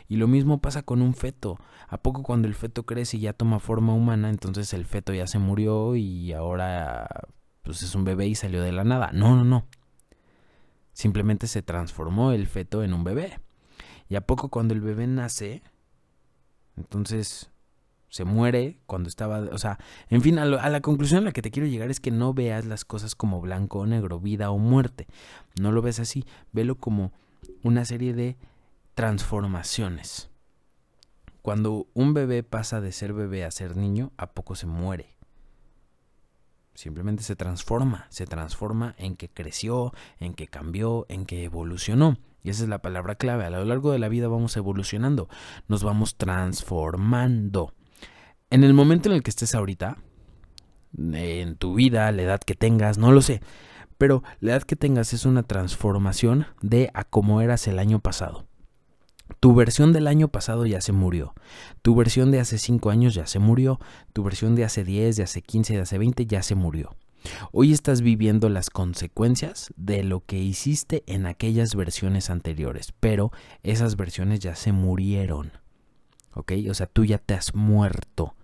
Y 0.08 0.18
lo 0.18 0.28
mismo 0.28 0.60
pasa 0.60 0.84
con 0.84 1.02
un 1.02 1.14
feto. 1.14 1.58
¿A 1.88 1.98
poco 1.98 2.24
cuando 2.24 2.48
el 2.48 2.56
feto 2.56 2.84
crece 2.86 3.18
y 3.18 3.22
ya 3.22 3.34
toma 3.34 3.60
forma 3.60 3.94
humana, 3.94 4.30
entonces 4.30 4.74
el 4.74 4.86
feto 4.86 5.14
ya 5.14 5.28
se 5.28 5.40
murió 5.40 5.96
y 5.96 6.34
ahora 6.34 7.08
pues 7.62 7.82
es 7.82 7.96
un 7.96 8.04
bebé 8.04 8.28
y 8.28 8.36
salió 8.36 8.62
de 8.62 8.72
la 8.72 8.84
nada. 8.84 9.12
No, 9.14 9.36
no, 9.36 9.44
no. 9.44 9.68
Simplemente 10.92 11.48
se 11.48 11.62
transformó 11.62 12.32
el 12.34 12.48
feto 12.48 12.84
en 12.84 12.94
un 12.94 13.04
bebé. 13.04 13.40
Y 14.10 14.16
a 14.16 14.22
poco 14.22 14.50
cuando 14.50 14.74
el 14.74 14.82
bebé 14.82 15.08
nace, 15.08 15.64
entonces 16.76 17.53
se 18.14 18.26
muere 18.26 18.78
cuando 18.86 19.10
estaba, 19.10 19.40
o 19.40 19.58
sea, 19.58 19.80
en 20.08 20.22
fin, 20.22 20.38
a, 20.38 20.46
la 20.46 20.82
conclusión 20.82 21.24
a 21.24 21.26
la 21.26 21.32
que 21.32 21.42
te 21.42 21.50
quiero 21.50 21.68
llegar 21.68 21.90
es 21.90 22.00
que 22.00 22.12
no 22.12 22.32
veas 22.32 22.64
las 22.64 22.86
cosas 22.86 23.16
como 23.16 23.42
blanco 23.42 23.80
o 23.80 23.88
negro, 23.88 24.20
vida 24.20 24.52
o 24.52 24.60
muerte. 24.60 25.08
No 25.60 25.72
lo 25.72 25.82
ves 25.82 26.00
así, 26.00 26.24
velo 26.52 26.76
como 26.76 27.12
una 27.64 27.86
serie 27.86 28.14
de 28.14 28.38
transformaciones. 28.94 30.30
Cuando 31.42 31.88
un 31.96 32.14
bebé 32.14 32.44
pasa 32.44 32.82
de 32.82 32.92
ser 32.92 33.14
bebé 33.14 33.46
a 33.46 33.50
ser 33.50 33.76
niño, 33.76 34.12
a 34.16 34.28
poco 34.28 34.54
se 34.54 34.68
muere. 34.68 35.18
Simplemente 36.76 37.24
se 37.24 37.36
transforma, 37.36 38.06
se 38.10 38.28
transforma 38.28 38.94
en 39.00 39.16
que 39.16 39.28
creció, 39.28 39.92
en 40.20 40.36
que 40.36 40.46
cambió, 40.46 41.08
en 41.10 41.26
que 41.26 41.46
evolucionó. 41.46 42.20
Y 42.44 42.52
esa 42.52 42.62
es 42.62 42.70
la 42.70 42.84
palabra 42.84 43.16
clave. 43.16 43.46
A 43.46 43.50
lo 43.50 43.66
largo 43.66 43.92
de 43.92 43.98
la 43.98 44.08
vida 44.08 44.28
vamos 44.28 44.56
evolucionando, 44.56 45.30
nos 45.68 45.84
vamos 45.84 46.16
transformando. 46.16 47.74
En 48.54 48.64
el 48.64 48.76
momento 48.76 49.10
en 49.10 49.16
el 49.16 49.24
que 49.24 49.32
estés 49.32 49.56
ahorita, 49.56 49.98
en 50.96 51.56
tu 51.56 51.74
vida, 51.74 52.12
la 52.12 52.22
edad 52.22 52.40
que 52.40 52.54
tengas, 52.54 53.00
no 53.00 53.12
lo 53.12 53.24
sé, 53.24 53.42
pero 53.98 54.22
la 54.42 54.52
edad 54.52 54.62
que 54.62 54.76
tengas 54.76 55.12
es 55.12 55.26
una 55.26 55.42
transformación 55.42 56.46
de 56.62 56.92
a 56.94 57.04
cómo 57.04 57.42
eras 57.42 57.68
el 57.68 57.80
año 57.80 58.00
pasado. 58.00 58.46
Tu 59.40 59.56
versión 59.56 59.92
del 59.92 60.06
año 60.06 60.28
pasado 60.28 60.68
ya 60.68 60.82
se 60.82 60.92
murió. 60.92 61.34
Tu 61.82 61.96
versión 61.96 62.30
de 62.30 62.42
hace 62.42 62.60
5 62.60 62.92
años 62.92 63.16
ya 63.16 63.26
se 63.26 63.40
murió. 63.40 63.80
Tu 64.14 64.24
versión 64.24 64.54
de 64.54 64.66
hace 64.66 64.84
10, 64.84 65.16
de 65.16 65.24
hace 65.24 65.42
15, 65.42 65.74
de 65.74 65.82
hace 65.82 65.98
20 65.98 66.28
ya 66.28 66.44
se 66.44 66.54
murió. 66.54 66.96
Hoy 67.52 67.74
estás 67.74 68.02
viviendo 68.02 68.50
las 68.50 68.70
consecuencias 68.70 69.74
de 69.78 70.04
lo 70.04 70.24
que 70.28 70.38
hiciste 70.38 71.02
en 71.08 71.26
aquellas 71.26 71.74
versiones 71.74 72.30
anteriores, 72.30 72.94
pero 73.00 73.32
esas 73.64 73.96
versiones 73.96 74.42
ya 74.42 74.56
se 74.56 74.74
murieron. 74.74 75.54
¿Ok? 76.36 76.52
O 76.70 76.76
sea, 76.76 76.86
tú 76.86 77.04
ya 77.04 77.18
te 77.18 77.34
has 77.34 77.56
muerto. 77.56 78.36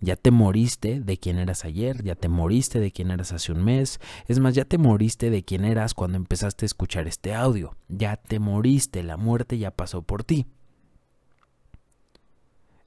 Ya 0.00 0.16
te 0.16 0.30
moriste 0.30 1.00
de 1.00 1.18
quien 1.18 1.38
eras 1.38 1.64
ayer, 1.64 2.02
ya 2.02 2.14
te 2.14 2.28
moriste 2.28 2.80
de 2.80 2.92
quien 2.92 3.10
eras 3.10 3.32
hace 3.32 3.52
un 3.52 3.64
mes, 3.64 4.00
es 4.26 4.38
más, 4.38 4.54
ya 4.54 4.64
te 4.64 4.78
moriste 4.78 5.30
de 5.30 5.42
quien 5.44 5.64
eras 5.64 5.94
cuando 5.94 6.16
empezaste 6.16 6.64
a 6.64 6.66
escuchar 6.66 7.06
este 7.06 7.34
audio, 7.34 7.76
ya 7.88 8.16
te 8.16 8.38
moriste, 8.38 9.02
la 9.02 9.16
muerte 9.16 9.58
ya 9.58 9.70
pasó 9.70 10.02
por 10.02 10.24
ti. 10.24 10.46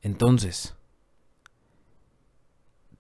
Entonces, 0.02 0.76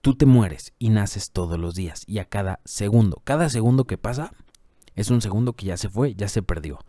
tú 0.02 0.16
te 0.16 0.26
mueres 0.26 0.74
y 0.80 0.90
naces 0.90 1.32
todos 1.32 1.60
los 1.60 1.76
días 1.76 2.04
y 2.08 2.20
a 2.20 2.26
cada 2.26 2.60
segundo, 2.66 3.22
cada 3.24 3.50
segundo 3.50 3.86
que 3.86 3.98
pasa 3.98 4.32
es 4.96 5.12
un 5.12 5.22
segundo 5.22 5.54
que 5.54 5.68
ya 5.68 5.78
se 5.78 5.90
fue, 5.90 6.16
ya 6.16 6.28
se 6.28 6.42
perdió. 6.42 6.80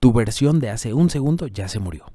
Tu 0.00 0.12
versión 0.12 0.58
de 0.58 0.70
hace 0.70 0.94
un 0.94 1.10
segundo 1.10 1.46
ya 1.46 1.68
se 1.68 1.78
murió. 1.78 2.06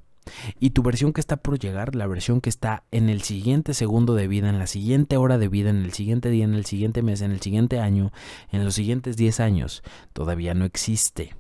Y 0.59 0.71
tu 0.71 0.83
versión 0.83 1.13
que 1.13 1.21
está 1.21 1.37
por 1.37 1.59
llegar, 1.59 1.95
la 1.95 2.07
versión 2.07 2.41
que 2.41 2.49
está 2.49 2.83
en 2.91 3.09
el 3.09 3.21
siguiente 3.21 3.73
segundo 3.73 4.15
de 4.15 4.27
vida, 4.27 4.49
en 4.49 4.59
la 4.59 4.67
siguiente 4.67 5.17
hora 5.17 5.37
de 5.37 5.47
vida, 5.47 5.69
en 5.69 5.83
el 5.83 5.93
siguiente 5.93 6.29
día, 6.29 6.45
en 6.45 6.53
el 6.53 6.65
siguiente 6.65 7.01
mes, 7.01 7.21
en 7.21 7.31
el 7.31 7.41
siguiente 7.41 7.79
año, 7.79 8.11
en 8.51 8.63
los 8.65 8.75
siguientes 8.75 9.17
10 9.17 9.39
años, 9.39 9.83
todavía 10.13 10.53
no 10.53 10.65
existe. 10.65 11.35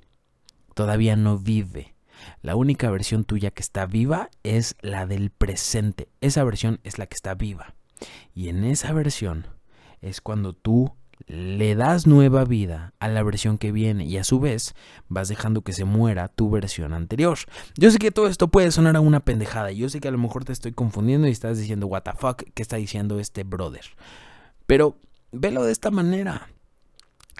Todavía 0.73 1.15
no 1.15 1.37
vive. 1.37 1.95
La 2.41 2.55
única 2.55 2.89
versión 2.89 3.25
tuya 3.25 3.51
que 3.51 3.61
está 3.61 3.85
viva 3.85 4.29
es 4.43 4.75
la 4.81 5.05
del 5.05 5.29
presente. 5.29 6.09
Esa 6.21 6.43
versión 6.43 6.79
es 6.83 6.97
la 6.97 7.05
que 7.05 7.15
está 7.15 7.35
viva. 7.35 7.75
Y 8.33 8.49
en 8.49 8.63
esa 8.63 8.91
versión 8.93 9.47
es 10.01 10.21
cuando 10.21 10.53
tú 10.53 10.95
le 11.27 11.75
das 11.75 12.07
nueva 12.07 12.43
vida 12.43 12.93
a 12.99 13.07
la 13.07 13.23
versión 13.23 13.57
que 13.57 13.71
viene 13.71 14.05
y 14.05 14.17
a 14.17 14.23
su 14.23 14.39
vez 14.39 14.75
vas 15.07 15.27
dejando 15.27 15.61
que 15.61 15.73
se 15.73 15.85
muera 15.85 16.27
tu 16.27 16.49
versión 16.49 16.93
anterior. 16.93 17.37
Yo 17.75 17.91
sé 17.91 17.99
que 17.99 18.11
todo 18.11 18.27
esto 18.27 18.49
puede 18.49 18.71
sonar 18.71 18.95
a 18.95 19.01
una 19.01 19.21
pendejada, 19.21 19.71
yo 19.71 19.89
sé 19.89 19.99
que 19.99 20.07
a 20.07 20.11
lo 20.11 20.17
mejor 20.17 20.45
te 20.45 20.53
estoy 20.53 20.71
confundiendo 20.73 21.27
y 21.27 21.31
estás 21.31 21.57
diciendo, 21.57 21.87
what 21.87 22.03
the 22.03 22.11
fuck, 22.13 22.43
¿qué 22.53 22.61
está 22.61 22.77
diciendo 22.77 23.19
este 23.19 23.43
brother? 23.43 23.85
Pero 24.65 24.97
velo 25.31 25.63
de 25.63 25.71
esta 25.71 25.91
manera. 25.91 26.49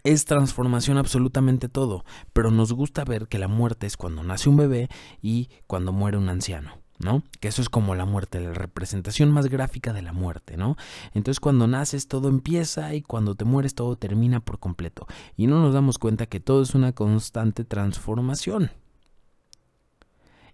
Es 0.03 0.25
transformación 0.25 0.97
absolutamente 0.97 1.69
todo, 1.69 2.03
pero 2.33 2.51
nos 2.51 2.73
gusta 2.73 3.05
ver 3.05 3.27
que 3.27 3.37
la 3.37 3.47
muerte 3.47 3.87
es 3.87 3.95
cuando 3.95 4.21
nace 4.23 4.49
un 4.49 4.57
bebé 4.57 4.89
y 5.21 5.49
cuando 5.65 5.93
muere 5.93 6.17
un 6.17 6.27
anciano. 6.27 6.82
¿No? 7.03 7.23
Que 7.39 7.47
eso 7.47 7.61
es 7.61 7.69
como 7.69 7.95
la 7.95 8.05
muerte, 8.05 8.39
la 8.39 8.53
representación 8.53 9.31
más 9.31 9.47
gráfica 9.47 9.93
de 9.93 10.01
la 10.01 10.13
muerte, 10.13 10.57
¿no? 10.57 10.77
Entonces 11.13 11.39
cuando 11.39 11.67
naces 11.67 12.07
todo 12.07 12.29
empieza 12.29 12.93
y 12.93 13.01
cuando 13.01 13.35
te 13.35 13.45
mueres 13.45 13.75
todo 13.75 13.95
termina 13.95 14.39
por 14.39 14.59
completo. 14.59 15.07
Y 15.35 15.47
no 15.47 15.61
nos 15.61 15.73
damos 15.73 15.99
cuenta 15.99 16.25
que 16.25 16.39
todo 16.39 16.61
es 16.61 16.75
una 16.75 16.93
constante 16.93 17.65
transformación. 17.65 18.71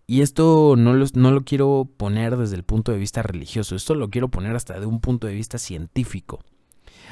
Y 0.10 0.22
esto 0.22 0.74
no 0.76 0.94
lo, 0.96 1.42
quiero 1.44 1.88
poner 1.96 2.36
desde 2.36 2.56
el 2.56 2.64
punto 2.64 2.92
de 2.92 2.98
vista 2.98 3.22
religioso, 3.22 3.76
esto 3.76 3.94
lo 3.94 4.10
quiero 4.10 4.30
poner 4.30 4.56
hasta 4.56 4.80
de 4.80 4.88
un 4.88 5.02
punto 5.02 5.28
de 5.28 5.36
vista 5.36 5.60
científico. 5.60 6.44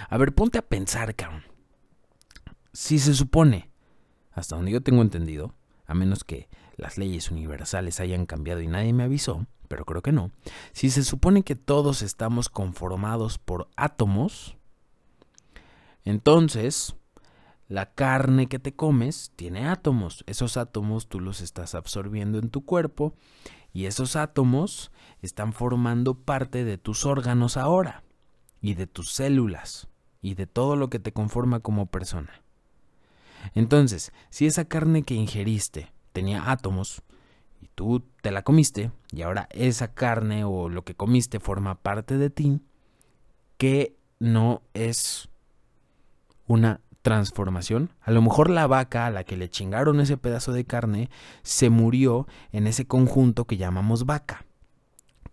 A 0.09 0.17
ver, 0.17 0.33
ponte 0.33 0.57
a 0.57 0.63
pensar, 0.63 1.13
cabrón. 1.13 1.43
Si 2.73 2.97
se 2.97 3.13
supone, 3.13 3.69
hasta 4.31 4.55
donde 4.55 4.71
yo 4.71 4.81
tengo 4.81 5.03
entendido, 5.03 5.53
a 5.85 5.93
menos 5.93 6.23
que 6.23 6.49
las 6.77 6.97
leyes 6.97 7.31
universales 7.31 7.99
hayan 7.99 8.25
cambiado 8.25 8.61
y 8.61 8.67
nadie 8.67 8.93
me 8.93 9.03
avisó, 9.03 9.45
pero 9.67 9.83
creo 9.83 10.01
que 10.01 10.11
no, 10.11 10.31
si 10.71 10.89
se 10.89 11.03
supone 11.03 11.43
que 11.43 11.55
todos 11.55 12.01
estamos 12.01 12.49
conformados 12.49 13.37
por 13.37 13.67
átomos, 13.75 14.55
entonces 16.05 16.95
la 17.67 17.93
carne 17.93 18.47
que 18.47 18.59
te 18.59 18.73
comes 18.73 19.33
tiene 19.35 19.67
átomos. 19.67 20.23
Esos 20.27 20.55
átomos 20.55 21.09
tú 21.09 21.19
los 21.19 21.41
estás 21.41 21.75
absorbiendo 21.75 22.39
en 22.39 22.49
tu 22.49 22.63
cuerpo 22.63 23.13
y 23.73 23.85
esos 23.85 24.15
átomos 24.15 24.91
están 25.21 25.51
formando 25.51 26.13
parte 26.15 26.63
de 26.63 26.77
tus 26.77 27.05
órganos 27.05 27.57
ahora 27.57 28.03
y 28.61 28.75
de 28.75 28.87
tus 28.87 29.11
células 29.11 29.89
y 30.21 30.35
de 30.35 30.47
todo 30.47 30.77
lo 30.77 30.89
que 30.89 30.99
te 30.99 31.11
conforma 31.11 31.59
como 31.59 31.87
persona. 31.87 32.41
Entonces, 33.53 34.13
si 34.29 34.45
esa 34.45 34.65
carne 34.65 35.03
que 35.03 35.13
ingeriste 35.13 35.91
tenía 36.17 36.49
átomos 36.49 37.03
y 37.61 37.67
tú 37.75 38.03
te 38.23 38.31
la 38.31 38.41
comiste 38.41 38.89
y 39.11 39.21
ahora 39.21 39.47
esa 39.51 39.93
carne 39.93 40.45
o 40.45 40.67
lo 40.67 40.83
que 40.83 40.95
comiste 40.95 41.39
forma 41.39 41.75
parte 41.75 42.17
de 42.17 42.31
ti, 42.31 42.59
que 43.59 43.95
no 44.17 44.63
es 44.73 45.29
una 46.47 46.81
transformación. 47.03 47.93
A 48.01 48.09
lo 48.09 48.23
mejor 48.23 48.49
la 48.49 48.65
vaca 48.65 49.05
a 49.05 49.11
la 49.11 49.25
que 49.25 49.37
le 49.37 49.47
chingaron 49.47 49.99
ese 49.99 50.17
pedazo 50.17 50.53
de 50.53 50.65
carne 50.65 51.11
se 51.43 51.69
murió 51.69 52.25
en 52.51 52.65
ese 52.65 52.87
conjunto 52.87 53.45
que 53.45 53.57
llamamos 53.57 54.07
vaca. 54.07 54.43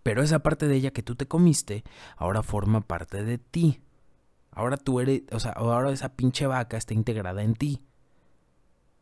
Pero 0.03 0.21
esa 0.21 0.43
parte 0.43 0.67
de 0.67 0.75
ella 0.75 0.91
que 0.91 1.01
tú 1.01 1.15
te 1.15 1.27
comiste 1.27 1.83
ahora 2.15 2.43
forma 2.43 2.81
parte 2.81 3.23
de 3.23 3.39
ti. 3.39 3.81
Ahora 4.51 4.77
tú 4.77 4.99
eres, 4.99 5.23
o 5.31 5.39
sea, 5.39 5.53
ahora 5.53 5.89
esa 5.89 6.09
pinche 6.09 6.45
vaca 6.45 6.77
está 6.77 6.93
integrada 6.93 7.41
en 7.41 7.55
ti 7.55 7.81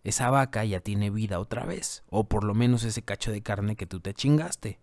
esa 0.03 0.29
vaca 0.29 0.65
ya 0.65 0.79
tiene 0.79 1.09
vida 1.09 1.39
otra 1.39 1.65
vez, 1.65 2.03
o 2.09 2.25
por 2.25 2.43
lo 2.43 2.53
menos 2.53 2.83
ese 2.83 3.03
cacho 3.03 3.31
de 3.31 3.41
carne 3.41 3.75
que 3.75 3.85
tú 3.85 3.99
te 3.99 4.13
chingaste, 4.13 4.79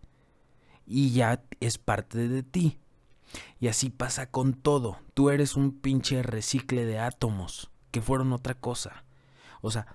y 0.87 1.13
ya 1.13 1.43
es 1.61 1.79
parte 1.79 2.29
de 2.29 2.43
ti. 2.43 2.79
Y 3.61 3.69
así 3.69 3.91
pasa 3.91 4.31
con 4.31 4.55
todo, 4.55 4.99
tú 5.15 5.31
eres 5.31 5.57
un 5.57 5.73
pinche 5.73 6.23
recicle 6.23 6.85
de 6.85 6.99
átomos 6.99 7.71
que 7.91 8.01
fueron 8.01 8.33
otra 8.33 8.55
cosa. 8.55 9.05
O 9.61 9.71
sea, 9.71 9.95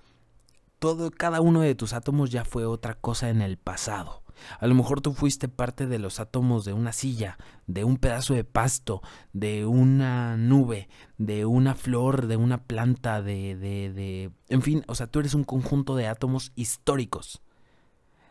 todo, 0.78 1.10
cada 1.10 1.40
uno 1.40 1.60
de 1.60 1.74
tus 1.74 1.92
átomos 1.92 2.30
ya 2.30 2.44
fue 2.44 2.64
otra 2.64 2.94
cosa 2.94 3.28
en 3.28 3.42
el 3.42 3.58
pasado. 3.58 4.22
A 4.58 4.66
lo 4.66 4.74
mejor 4.74 5.00
tú 5.00 5.12
fuiste 5.12 5.48
parte 5.48 5.86
de 5.86 5.98
los 5.98 6.20
átomos 6.20 6.64
de 6.64 6.72
una 6.72 6.92
silla, 6.92 7.38
de 7.66 7.84
un 7.84 7.96
pedazo 7.96 8.34
de 8.34 8.44
pasto, 8.44 9.02
de 9.32 9.66
una 9.66 10.36
nube, 10.36 10.88
de 11.18 11.44
una 11.44 11.74
flor, 11.74 12.26
de 12.26 12.36
una 12.36 12.64
planta, 12.64 13.22
de, 13.22 13.56
de, 13.56 13.92
de... 13.92 14.30
En 14.48 14.62
fin, 14.62 14.84
o 14.86 14.94
sea, 14.94 15.06
tú 15.06 15.20
eres 15.20 15.34
un 15.34 15.44
conjunto 15.44 15.96
de 15.96 16.06
átomos 16.06 16.52
históricos. 16.54 17.42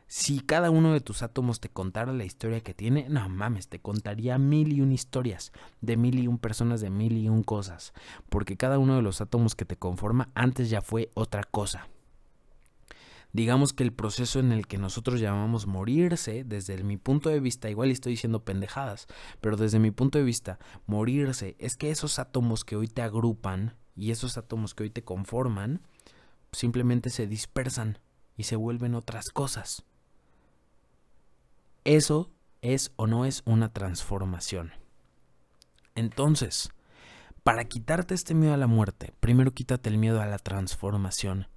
Si 0.07 0.39
cada 0.39 0.69
uno 0.69 0.93
de 0.93 1.01
tus 1.01 1.24
átomos 1.24 1.59
te 1.59 1.69
contara 1.69 2.13
la 2.13 2.25
historia 2.25 2.62
que 2.62 2.75
tiene, 2.75 3.07
no 3.09 3.27
mames, 3.27 3.69
te 3.69 3.79
contaría 3.79 4.38
mil 4.38 4.71
y 4.71 4.81
un 4.81 4.91
historias, 4.91 5.51
de 5.81 5.97
mil 5.97 6.19
y 6.19 6.27
un 6.27 6.38
personas, 6.38 6.79
de 6.79 6.91
mil 6.91 7.17
y 7.17 7.27
un 7.27 7.41
cosas, 7.41 7.91
porque 8.29 8.55
cada 8.55 8.77
uno 8.77 8.95
de 8.95 9.01
los 9.01 9.19
átomos 9.19 9.55
que 9.55 9.65
te 9.65 9.77
conforma 9.77 10.29
antes 10.35 10.69
ya 10.69 10.81
fue 10.81 11.09
otra 11.15 11.43
cosa 11.43 11.88
digamos 13.36 13.74
que 13.74 13.84
el 13.84 13.92
proceso 13.92 14.39
en 14.39 14.54
el 14.54 14.65
que 14.65 14.77
nosotros 14.77 15.20
llamamos 15.20 15.68
morirse, 15.68 16.46
desde 16.46 16.82
mi 16.84 16.96
punto 16.96 17.27
de 17.30 17.42
vista, 17.42 17.70
igual 17.70 17.92
estoy 17.92 18.13
diciendo 18.13 18.46
pendejadas, 18.46 19.08
pero 19.42 19.58
desde 19.58 19.77
mi 19.77 19.92
punto 19.92 20.18
de 20.18 20.24
vista, 20.24 20.58
morirse 20.88 21.58
es 21.60 21.75
que 21.75 21.92
esos 21.92 22.18
átomos 22.18 22.63
que 22.63 22.77
hoy 22.77 22.88
te 22.88 23.01
agrupan 23.01 23.75
y 23.94 24.12
esos 24.12 24.38
átomos 24.38 24.74
que 24.74 24.84
hoy 24.84 24.89
te 24.89 25.04
conforman, 25.04 25.82
simplemente 26.54 27.10
se 27.10 27.27
dispersan 27.27 28.00
y 28.38 28.44
se 28.44 28.56
vuelven 28.56 28.96
otras 28.96 29.25
cosas. 29.34 29.84
Eso 31.84 32.32
es 32.62 32.94
o 32.96 33.06
no 33.06 33.25
es 33.25 33.42
una 33.44 33.74
transformación. 33.74 34.72
Entonces, 35.94 36.70
para 37.44 37.65
quitarte 37.65 38.13
este 38.13 38.34
miedo 38.34 38.54
a 38.54 38.58
la 38.58 38.68
muerte, 38.68 39.13
primero 39.20 39.51
quítate 39.51 39.89
el 39.89 39.98
miedo 39.98 40.22
a 40.22 40.25
la 40.25 40.39
transformación 40.39 41.48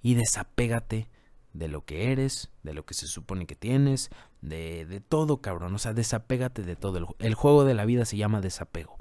y 0.00 0.14
desapégate 0.14 1.10
de 1.56 1.68
lo 1.68 1.84
que 1.84 2.12
eres, 2.12 2.50
de 2.62 2.74
lo 2.74 2.84
que 2.84 2.94
se 2.94 3.06
supone 3.06 3.46
que 3.46 3.56
tienes, 3.56 4.10
de, 4.42 4.84
de 4.86 5.00
todo, 5.00 5.40
cabrón. 5.40 5.74
O 5.74 5.78
sea, 5.78 5.94
desapégate 5.94 6.62
de 6.62 6.76
todo. 6.76 6.98
El, 6.98 7.06
el 7.18 7.34
juego 7.34 7.64
de 7.64 7.74
la 7.74 7.84
vida 7.84 8.04
se 8.04 8.16
llama 8.16 8.40
desapego. 8.40 8.96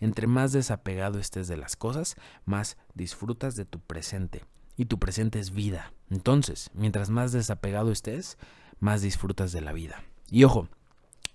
Entre 0.00 0.26
más 0.26 0.52
desapegado 0.52 1.18
estés 1.18 1.46
de 1.46 1.58
las 1.58 1.76
cosas, 1.76 2.16
más 2.46 2.78
disfrutas 2.94 3.54
de 3.54 3.66
tu 3.66 3.80
presente. 3.80 4.44
Y 4.76 4.86
tu 4.86 4.98
presente 4.98 5.38
es 5.38 5.50
vida. 5.50 5.92
Entonces, 6.08 6.70
mientras 6.72 7.10
más 7.10 7.32
desapegado 7.32 7.92
estés, 7.92 8.38
más 8.78 9.02
disfrutas 9.02 9.52
de 9.52 9.60
la 9.60 9.72
vida. 9.72 10.02
Y 10.30 10.44
ojo, 10.44 10.68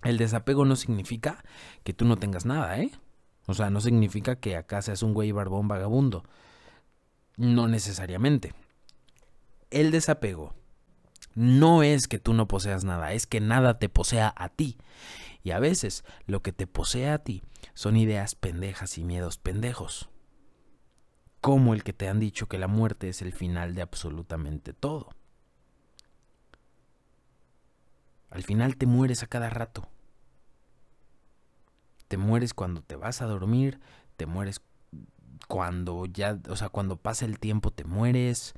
el 0.04 0.18
desapego 0.18 0.66
no 0.66 0.76
significa 0.76 1.44
que 1.84 1.94
tú 1.94 2.06
no 2.06 2.18
tengas 2.18 2.46
nada, 2.46 2.80
¿eh? 2.80 2.92
O 3.46 3.54
sea, 3.54 3.70
no 3.70 3.82
significa 3.82 4.38
que 4.38 4.56
acá 4.56 4.82
seas 4.82 5.04
un 5.04 5.14
güey 5.14 5.32
barbón 5.32 5.68
vagabundo. 5.68 6.24
No 7.38 7.68
necesariamente 7.68 8.54
el 9.72 9.92
desapego 9.92 10.54
no 11.36 11.84
es 11.84 12.08
que 12.08 12.18
tú 12.18 12.34
no 12.34 12.48
poseas 12.48 12.86
nada, 12.86 13.12
es 13.12 13.28
que 13.28 13.42
nada 13.42 13.78
te 13.78 13.90
posea 13.90 14.34
a 14.36 14.50
ti. 14.50 14.78
Y 15.44 15.52
a 15.52 15.60
veces 15.60 16.04
lo 16.26 16.42
que 16.42 16.52
te 16.52 16.66
posee 16.66 17.10
a 17.10 17.20
ti 17.20 17.44
son 17.74 17.98
ideas 17.98 18.36
pendejas 18.36 18.98
y 18.98 19.04
miedos 19.04 19.38
pendejos. 19.38 20.10
Como 21.42 21.74
el 21.74 21.84
que 21.84 21.94
te 21.94 22.08
han 22.08 22.20
dicho 22.20 22.48
que 22.48 22.58
la 22.58 22.68
muerte 22.68 23.10
es 23.10 23.22
el 23.22 23.34
final 23.34 23.76
de 23.76 23.84
absolutamente 23.84 24.74
todo. 24.74 25.10
Al 28.32 28.44
final 28.44 28.78
te 28.78 28.88
mueres 28.88 29.22
a 29.22 29.28
cada 29.28 29.50
rato. 29.50 29.88
Te 32.08 32.18
mueres 32.18 32.54
cuando 32.54 32.82
te 32.82 32.96
vas 32.96 33.22
a 33.22 33.26
dormir, 33.26 33.80
te 34.18 34.26
mueres 34.26 34.62
cuando 35.48 36.06
ya, 36.06 36.40
o 36.50 36.56
sea, 36.56 36.70
cuando 36.70 36.98
pasa 36.98 37.26
el 37.26 37.40
tiempo 37.40 37.72
te 37.72 37.84
mueres. 37.84 38.54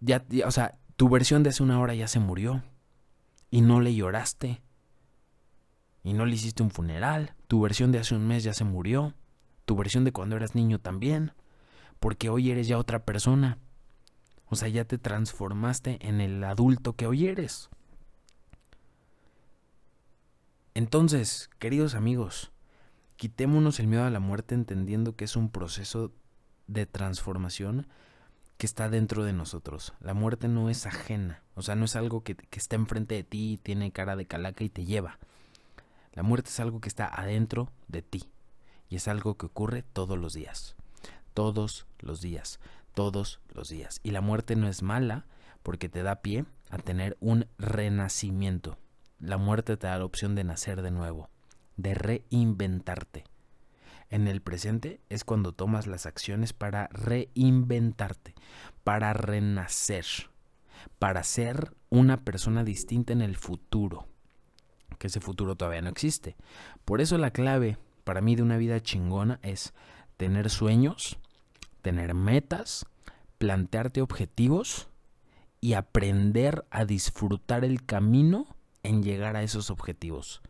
Ya, 0.00 0.24
o 0.44 0.50
sea, 0.50 0.78
tu 0.96 1.08
versión 1.08 1.42
de 1.42 1.50
hace 1.50 1.62
una 1.62 1.80
hora 1.80 1.94
ya 1.94 2.08
se 2.08 2.20
murió 2.20 2.62
y 3.50 3.60
no 3.60 3.80
le 3.80 3.94
lloraste 3.94 4.62
y 6.02 6.12
no 6.12 6.26
le 6.26 6.34
hiciste 6.34 6.62
un 6.62 6.70
funeral. 6.70 7.34
Tu 7.48 7.60
versión 7.60 7.92
de 7.92 7.98
hace 7.98 8.14
un 8.14 8.26
mes 8.26 8.44
ya 8.44 8.54
se 8.54 8.64
murió. 8.64 9.14
Tu 9.64 9.76
versión 9.76 10.04
de 10.04 10.12
cuando 10.12 10.36
eras 10.36 10.54
niño 10.54 10.78
también. 10.78 11.32
Porque 12.00 12.30
hoy 12.30 12.50
eres 12.50 12.68
ya 12.68 12.78
otra 12.78 13.04
persona. 13.04 13.58
O 14.46 14.56
sea, 14.56 14.68
ya 14.68 14.84
te 14.84 14.98
transformaste 14.98 15.98
en 16.00 16.20
el 16.20 16.42
adulto 16.44 16.94
que 16.94 17.06
hoy 17.06 17.26
eres. 17.26 17.68
Entonces, 20.74 21.50
queridos 21.58 21.94
amigos, 21.94 22.52
quitémonos 23.16 23.80
el 23.80 23.88
miedo 23.88 24.04
a 24.04 24.10
la 24.10 24.20
muerte 24.20 24.54
entendiendo 24.54 25.16
que 25.16 25.24
es 25.24 25.36
un 25.36 25.50
proceso 25.50 26.12
de 26.68 26.86
transformación 26.86 27.88
que 28.58 28.66
está 28.66 28.88
dentro 28.90 29.24
de 29.24 29.32
nosotros. 29.32 29.94
La 30.00 30.14
muerte 30.14 30.48
no 30.48 30.68
es 30.68 30.84
ajena, 30.84 31.42
o 31.54 31.62
sea, 31.62 31.76
no 31.76 31.86
es 31.86 31.96
algo 31.96 32.22
que, 32.22 32.34
que 32.34 32.58
está 32.58 32.76
enfrente 32.76 33.14
de 33.14 33.22
ti, 33.22 33.58
tiene 33.62 33.92
cara 33.92 34.16
de 34.16 34.26
calaca 34.26 34.64
y 34.64 34.68
te 34.68 34.84
lleva. 34.84 35.18
La 36.12 36.22
muerte 36.22 36.50
es 36.50 36.60
algo 36.60 36.80
que 36.80 36.88
está 36.88 37.06
adentro 37.06 37.70
de 37.86 38.02
ti 38.02 38.28
y 38.88 38.96
es 38.96 39.08
algo 39.08 39.36
que 39.36 39.46
ocurre 39.46 39.82
todos 39.82 40.18
los 40.18 40.34
días. 40.34 40.74
Todos 41.32 41.86
los 42.00 42.20
días, 42.20 42.58
todos 42.94 43.40
los 43.54 43.68
días. 43.68 44.00
Y 44.02 44.10
la 44.10 44.20
muerte 44.20 44.56
no 44.56 44.68
es 44.68 44.82
mala 44.82 45.26
porque 45.62 45.88
te 45.88 46.02
da 46.02 46.16
pie 46.16 46.44
a 46.70 46.78
tener 46.78 47.16
un 47.20 47.46
renacimiento. 47.58 48.76
La 49.20 49.36
muerte 49.36 49.76
te 49.76 49.86
da 49.86 49.98
la 49.98 50.04
opción 50.04 50.34
de 50.34 50.44
nacer 50.44 50.82
de 50.82 50.90
nuevo, 50.90 51.30
de 51.76 51.94
reinventarte. 51.94 53.24
En 54.10 54.26
el 54.26 54.40
presente 54.40 55.00
es 55.08 55.24
cuando 55.24 55.52
tomas 55.52 55.86
las 55.86 56.06
acciones 56.06 56.52
para 56.52 56.88
reinventarte, 56.88 58.34
para 58.84 59.12
renacer, 59.12 60.06
para 60.98 61.22
ser 61.22 61.74
una 61.90 62.24
persona 62.24 62.64
distinta 62.64 63.12
en 63.12 63.22
el 63.22 63.36
futuro 63.36 64.06
que 64.98 65.06
ese 65.06 65.20
futuro 65.20 65.56
todavía 65.56 65.82
no 65.82 65.90
existe. 65.90 66.36
Por 66.84 67.00
eso 67.00 67.16
la 67.18 67.30
clave 67.30 67.78
para 68.04 68.20
mí 68.20 68.36
de 68.36 68.42
una 68.42 68.56
vida 68.56 68.80
chingona 68.80 69.38
es 69.42 69.72
tener 70.16 70.50
sueños, 70.50 71.18
tener 71.82 72.14
metas, 72.14 72.86
plantearte 73.38 74.02
objetivos 74.02 74.88
y 75.60 75.74
aprender 75.74 76.66
a 76.70 76.84
disfrutar 76.84 77.64
el 77.64 77.84
camino 77.84 78.56
en 78.82 79.02
llegar 79.02 79.36
a 79.36 79.42
esos 79.42 79.70
objetivos. 79.70 80.42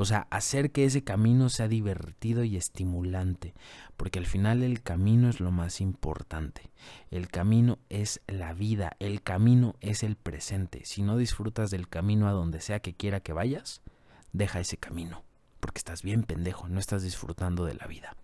O 0.00 0.04
sea, 0.04 0.28
hacer 0.30 0.70
que 0.70 0.84
ese 0.84 1.02
camino 1.02 1.48
sea 1.48 1.66
divertido 1.66 2.44
y 2.44 2.56
estimulante, 2.56 3.52
porque 3.96 4.20
al 4.20 4.26
final 4.26 4.62
el 4.62 4.80
camino 4.80 5.28
es 5.28 5.40
lo 5.40 5.50
más 5.50 5.80
importante. 5.80 6.70
El 7.10 7.26
camino 7.26 7.80
es 7.88 8.20
la 8.28 8.52
vida, 8.52 8.92
el 9.00 9.22
camino 9.22 9.74
es 9.80 10.04
el 10.04 10.14
presente. 10.14 10.84
Si 10.84 11.02
no 11.02 11.16
disfrutas 11.16 11.72
del 11.72 11.88
camino 11.88 12.28
a 12.28 12.30
donde 12.30 12.60
sea 12.60 12.78
que 12.78 12.94
quiera 12.94 13.18
que 13.18 13.32
vayas, 13.32 13.82
deja 14.32 14.60
ese 14.60 14.76
camino, 14.76 15.24
porque 15.58 15.78
estás 15.78 16.04
bien 16.04 16.22
pendejo, 16.22 16.68
no 16.68 16.78
estás 16.78 17.02
disfrutando 17.02 17.64
de 17.64 17.74
la 17.74 17.88
vida. 17.88 18.14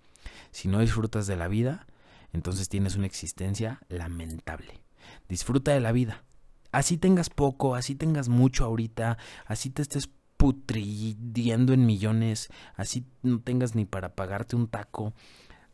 Si 0.52 0.68
no 0.68 0.78
disfrutas 0.78 1.26
de 1.26 1.34
la 1.34 1.48
vida, 1.48 1.88
entonces 2.32 2.68
tienes 2.68 2.94
una 2.94 3.06
existencia 3.06 3.80
lamentable. 3.88 4.80
Disfruta 5.28 5.72
de 5.72 5.80
la 5.80 5.90
vida. 5.90 6.22
Así 6.70 6.98
tengas 6.98 7.30
poco, 7.30 7.74
así 7.74 7.96
tengas 7.96 8.28
mucho 8.28 8.64
ahorita, 8.64 9.18
así 9.46 9.70
te 9.70 9.82
estés 9.82 10.08
putridiendo 10.44 11.72
en 11.72 11.86
millones, 11.86 12.50
así 12.76 13.06
no 13.22 13.40
tengas 13.40 13.74
ni 13.74 13.86
para 13.86 14.14
pagarte 14.14 14.56
un 14.56 14.68
taco, 14.68 15.14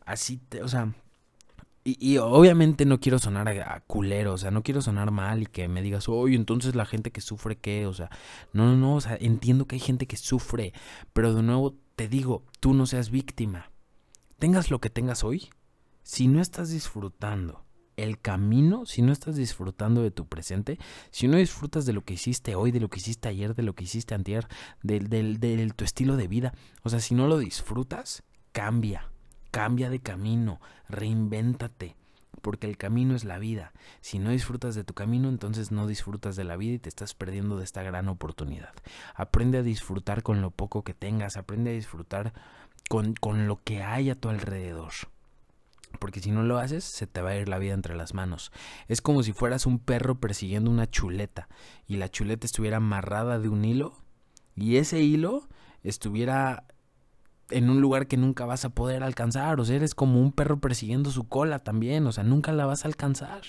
así, 0.05 0.37
te, 0.37 0.63
o 0.63 0.69
sea, 0.69 0.93
y, 1.83 2.19
obviamente 2.19 2.85
no 2.85 3.01
quiero 3.01 3.19
sonar 3.19 3.49
a, 3.49 3.81
culero, 3.81 4.31
o 4.31 4.37
sea, 4.37 4.49
no 4.49 4.63
quiero 4.63 4.81
sonar 4.81 5.11
mal 5.11 5.41
y 5.41 5.45
que 5.45 5.67
me 5.67 5.81
digas, 5.81 6.07
oye, 6.07 6.37
entonces 6.37 6.73
la 6.73 6.85
gente 6.85 7.11
que 7.11 7.19
sufre 7.19 7.57
qué, 7.57 7.85
o 7.85 7.93
sea, 7.93 8.09
no, 8.53 8.65
no, 8.65 8.77
no, 8.77 8.95
o 8.95 9.01
sea, 9.01 9.17
entiendo 9.19 9.67
que 9.67 9.75
hay 9.75 9.81
gente 9.81 10.07
que 10.07 10.15
sufre, 10.15 10.71
pero 11.11 11.33
de 11.33 11.43
nuevo 11.43 11.75
te 11.97 12.07
digo, 12.07 12.45
tú 12.61 12.73
no 12.73 12.85
seas 12.85 13.09
víctima. 13.09 13.71
Tengas 14.39 14.71
lo 14.71 14.79
que 14.79 14.89
tengas 14.89 15.25
hoy, 15.25 15.49
si 16.01 16.29
no 16.29 16.41
estás 16.41 16.69
disfrutando 16.69 17.65
el 17.97 18.19
camino, 18.19 18.85
si 18.85 19.01
no 19.01 19.11
estás 19.11 19.35
disfrutando 19.35 20.01
de 20.01 20.11
tu 20.11 20.27
presente, 20.27 20.79
si 21.11 21.27
no 21.27 21.37
disfrutas 21.37 21.85
de 21.85 21.93
lo 21.93 22.03
que 22.03 22.13
hiciste 22.13 22.55
hoy, 22.55 22.71
de 22.71 22.79
lo 22.79 22.89
que 22.89 22.99
hiciste 22.99 23.29
ayer, 23.29 23.55
de 23.55 23.63
lo 23.63 23.73
que 23.73 23.83
hiciste 23.83 24.15
antier, 24.15 24.47
del 24.81 25.73
tu 25.75 25.83
estilo 25.83 26.17
de 26.17 26.27
vida, 26.27 26.53
o 26.83 26.89
sea, 26.89 26.99
si 26.99 27.15
no 27.15 27.27
lo 27.27 27.37
disfrutas, 27.37 28.23
cambia, 28.51 29.09
cambia 29.51 29.89
de 29.89 29.99
camino, 29.99 30.59
reinvéntate, 30.89 31.95
porque 32.41 32.67
el 32.67 32.77
camino 32.77 33.15
es 33.15 33.23
la 33.23 33.37
vida. 33.37 33.71
Si 34.01 34.19
no 34.19 34.31
disfrutas 34.31 34.75
de 34.75 34.83
tu 34.83 34.93
camino, 34.93 35.29
entonces 35.29 35.71
no 35.71 35.87
disfrutas 35.87 36.35
de 36.35 36.43
la 36.43 36.57
vida 36.57 36.73
y 36.73 36.79
te 36.79 36.89
estás 36.89 37.13
perdiendo 37.13 37.57
de 37.57 37.63
esta 37.63 37.83
gran 37.83 38.07
oportunidad. 38.07 38.73
Aprende 39.15 39.59
a 39.59 39.63
disfrutar 39.63 40.23
con 40.23 40.41
lo 40.41 40.51
poco 40.51 40.83
que 40.83 40.93
tengas, 40.93 41.37
aprende 41.37 41.71
a 41.71 41.73
disfrutar 41.73 42.33
con, 42.89 43.13
con 43.13 43.47
lo 43.47 43.61
que 43.63 43.83
hay 43.83 44.09
a 44.09 44.15
tu 44.15 44.29
alrededor. 44.29 44.91
Porque 45.99 46.19
si 46.19 46.31
no 46.31 46.43
lo 46.43 46.57
haces, 46.57 46.83
se 46.83 47.07
te 47.07 47.21
va 47.21 47.31
a 47.31 47.35
ir 47.35 47.47
la 47.47 47.59
vida 47.59 47.73
entre 47.73 47.95
las 47.95 48.13
manos. 48.13 48.51
Es 48.87 49.01
como 49.01 49.23
si 49.23 49.33
fueras 49.33 49.65
un 49.65 49.79
perro 49.79 50.19
persiguiendo 50.19 50.71
una 50.71 50.89
chuleta 50.89 51.47
y 51.85 51.97
la 51.97 52.09
chuleta 52.09 52.45
estuviera 52.45 52.77
amarrada 52.77 53.39
de 53.39 53.49
un 53.49 53.63
hilo 53.65 53.93
y 54.55 54.77
ese 54.77 55.01
hilo 55.01 55.47
estuviera 55.83 56.65
en 57.49 57.69
un 57.69 57.81
lugar 57.81 58.07
que 58.07 58.17
nunca 58.17 58.45
vas 58.45 58.65
a 58.65 58.69
poder 58.69 59.03
alcanzar. 59.03 59.59
O 59.59 59.65
sea, 59.65 59.75
eres 59.75 59.95
como 59.95 60.19
un 60.19 60.31
perro 60.31 60.59
persiguiendo 60.59 61.11
su 61.11 61.27
cola 61.27 61.59
también. 61.59 62.07
O 62.07 62.11
sea, 62.11 62.23
nunca 62.23 62.51
la 62.51 62.65
vas 62.65 62.85
a 62.85 62.87
alcanzar. 62.87 63.41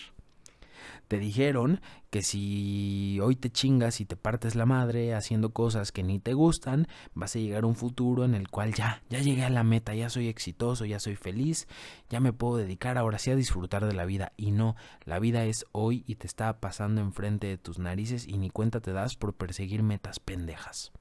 Te 1.12 1.18
dijeron 1.18 1.82
que 2.08 2.22
si 2.22 3.20
hoy 3.20 3.36
te 3.36 3.50
chingas 3.50 4.00
y 4.00 4.06
te 4.06 4.16
partes 4.16 4.54
la 4.54 4.64
madre 4.64 5.14
haciendo 5.14 5.52
cosas 5.52 5.92
que 5.92 6.02
ni 6.02 6.18
te 6.18 6.32
gustan, 6.32 6.88
vas 7.12 7.36
a 7.36 7.38
llegar 7.38 7.64
a 7.64 7.66
un 7.66 7.74
futuro 7.74 8.24
en 8.24 8.34
el 8.34 8.48
cual 8.48 8.72
ya, 8.72 9.02
ya 9.10 9.18
llegué 9.18 9.44
a 9.44 9.50
la 9.50 9.62
meta, 9.62 9.94
ya 9.94 10.08
soy 10.08 10.28
exitoso, 10.28 10.86
ya 10.86 10.98
soy 11.00 11.16
feliz, 11.16 11.68
ya 12.08 12.20
me 12.20 12.32
puedo 12.32 12.56
dedicar 12.56 12.96
ahora 12.96 13.18
sí 13.18 13.30
a 13.30 13.36
disfrutar 13.36 13.84
de 13.84 13.92
la 13.92 14.06
vida. 14.06 14.32
Y 14.38 14.52
no, 14.52 14.74
la 15.04 15.18
vida 15.18 15.44
es 15.44 15.66
hoy 15.72 16.02
y 16.06 16.14
te 16.14 16.26
está 16.26 16.60
pasando 16.60 17.02
enfrente 17.02 17.46
de 17.46 17.58
tus 17.58 17.78
narices 17.78 18.26
y 18.26 18.38
ni 18.38 18.48
cuenta 18.48 18.80
te 18.80 18.94
das 18.94 19.14
por 19.14 19.34
perseguir 19.34 19.82
metas 19.82 20.18
pendejas. 20.18 20.92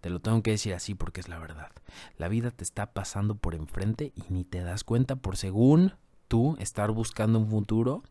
Te 0.00 0.08
lo 0.08 0.20
tengo 0.20 0.42
que 0.42 0.52
decir 0.52 0.72
así 0.72 0.94
porque 0.94 1.20
es 1.20 1.28
la 1.28 1.38
verdad. 1.38 1.70
La 2.16 2.28
vida 2.28 2.50
te 2.50 2.64
está 2.64 2.94
pasando 2.94 3.34
por 3.34 3.54
enfrente 3.54 4.14
y 4.16 4.22
ni 4.30 4.42
te 4.42 4.62
das 4.62 4.84
cuenta 4.84 5.16
por 5.16 5.36
según 5.36 5.92
tú 6.28 6.56
estar 6.60 6.92
buscando 6.92 7.38
un 7.38 7.50
futuro 7.50 8.02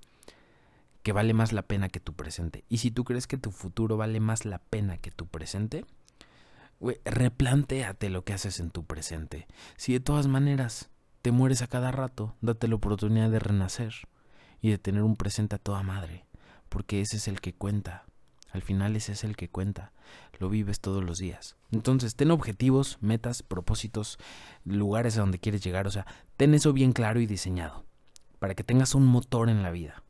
que 1.03 1.11
vale 1.11 1.33
más 1.33 1.53
la 1.53 1.63
pena 1.63 1.89
que 1.89 1.99
tu 1.99 2.13
presente. 2.13 2.63
Y 2.69 2.77
si 2.77 2.89
tú 2.89 3.03
crees 3.03 3.27
que 3.27 3.37
tu 3.37 3.51
futuro 3.51 3.97
vale 3.97 4.19
más 4.19 4.45
la 4.45 4.59
pena 4.59 4.97
que 4.97 5.11
tu 5.11 5.27
presente, 5.27 5.85
replantéate 7.05 8.09
lo 8.09 8.23
que 8.23 8.33
haces 8.33 8.59
en 8.59 8.71
tu 8.71 8.85
presente. 8.85 9.47
Si 9.77 9.93
de 9.93 9.99
todas 9.99 10.27
maneras 10.27 10.89
te 11.21 11.31
mueres 11.31 11.61
a 11.61 11.67
cada 11.67 11.91
rato, 11.91 12.35
date 12.41 12.67
la 12.67 12.75
oportunidad 12.75 13.29
de 13.29 13.39
renacer 13.39 13.93
y 14.61 14.69
de 14.69 14.77
tener 14.77 15.03
un 15.03 15.15
presente 15.15 15.55
a 15.55 15.59
toda 15.59 15.83
madre, 15.83 16.25
porque 16.69 17.01
ese 17.01 17.17
es 17.17 17.27
el 17.27 17.41
que 17.41 17.53
cuenta. 17.53 18.05
Al 18.51 18.61
final 18.61 18.95
ese 18.95 19.13
es 19.13 19.23
el 19.23 19.35
que 19.35 19.49
cuenta. 19.49 19.91
Lo 20.39 20.47
vives 20.47 20.79
todos 20.79 21.03
los 21.03 21.17
días. 21.17 21.57
Entonces, 21.71 22.15
ten 22.15 22.29
objetivos, 22.29 22.99
metas, 23.01 23.41
propósitos, 23.41 24.19
lugares 24.63 25.17
a 25.17 25.21
donde 25.21 25.39
quieres 25.39 25.63
llegar. 25.63 25.87
O 25.87 25.91
sea, 25.91 26.05
ten 26.37 26.53
eso 26.53 26.71
bien 26.71 26.93
claro 26.93 27.19
y 27.19 27.25
diseñado. 27.25 27.83
Para 28.37 28.53
que 28.53 28.63
tengas 28.63 28.93
un 28.93 29.07
motor 29.07 29.49
en 29.49 29.63
la 29.63 29.71
vida. 29.71 30.02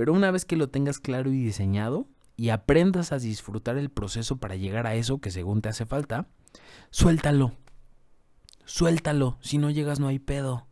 Pero 0.00 0.14
una 0.14 0.30
vez 0.30 0.46
que 0.46 0.56
lo 0.56 0.70
tengas 0.70 0.98
claro 0.98 1.30
y 1.30 1.42
diseñado 1.42 2.08
y 2.34 2.48
aprendas 2.48 3.12
a 3.12 3.18
disfrutar 3.18 3.76
el 3.76 3.90
proceso 3.90 4.38
para 4.38 4.56
llegar 4.56 4.86
a 4.86 4.94
eso 4.94 5.20
que 5.20 5.30
según 5.30 5.60
te 5.60 5.68
hace 5.68 5.84
falta, 5.84 6.26
suéltalo. 6.88 7.52
Suéltalo. 8.64 9.36
Si 9.42 9.58
no 9.58 9.68
llegas 9.68 10.00
no 10.00 10.08
hay 10.08 10.18
pedo. 10.18 10.66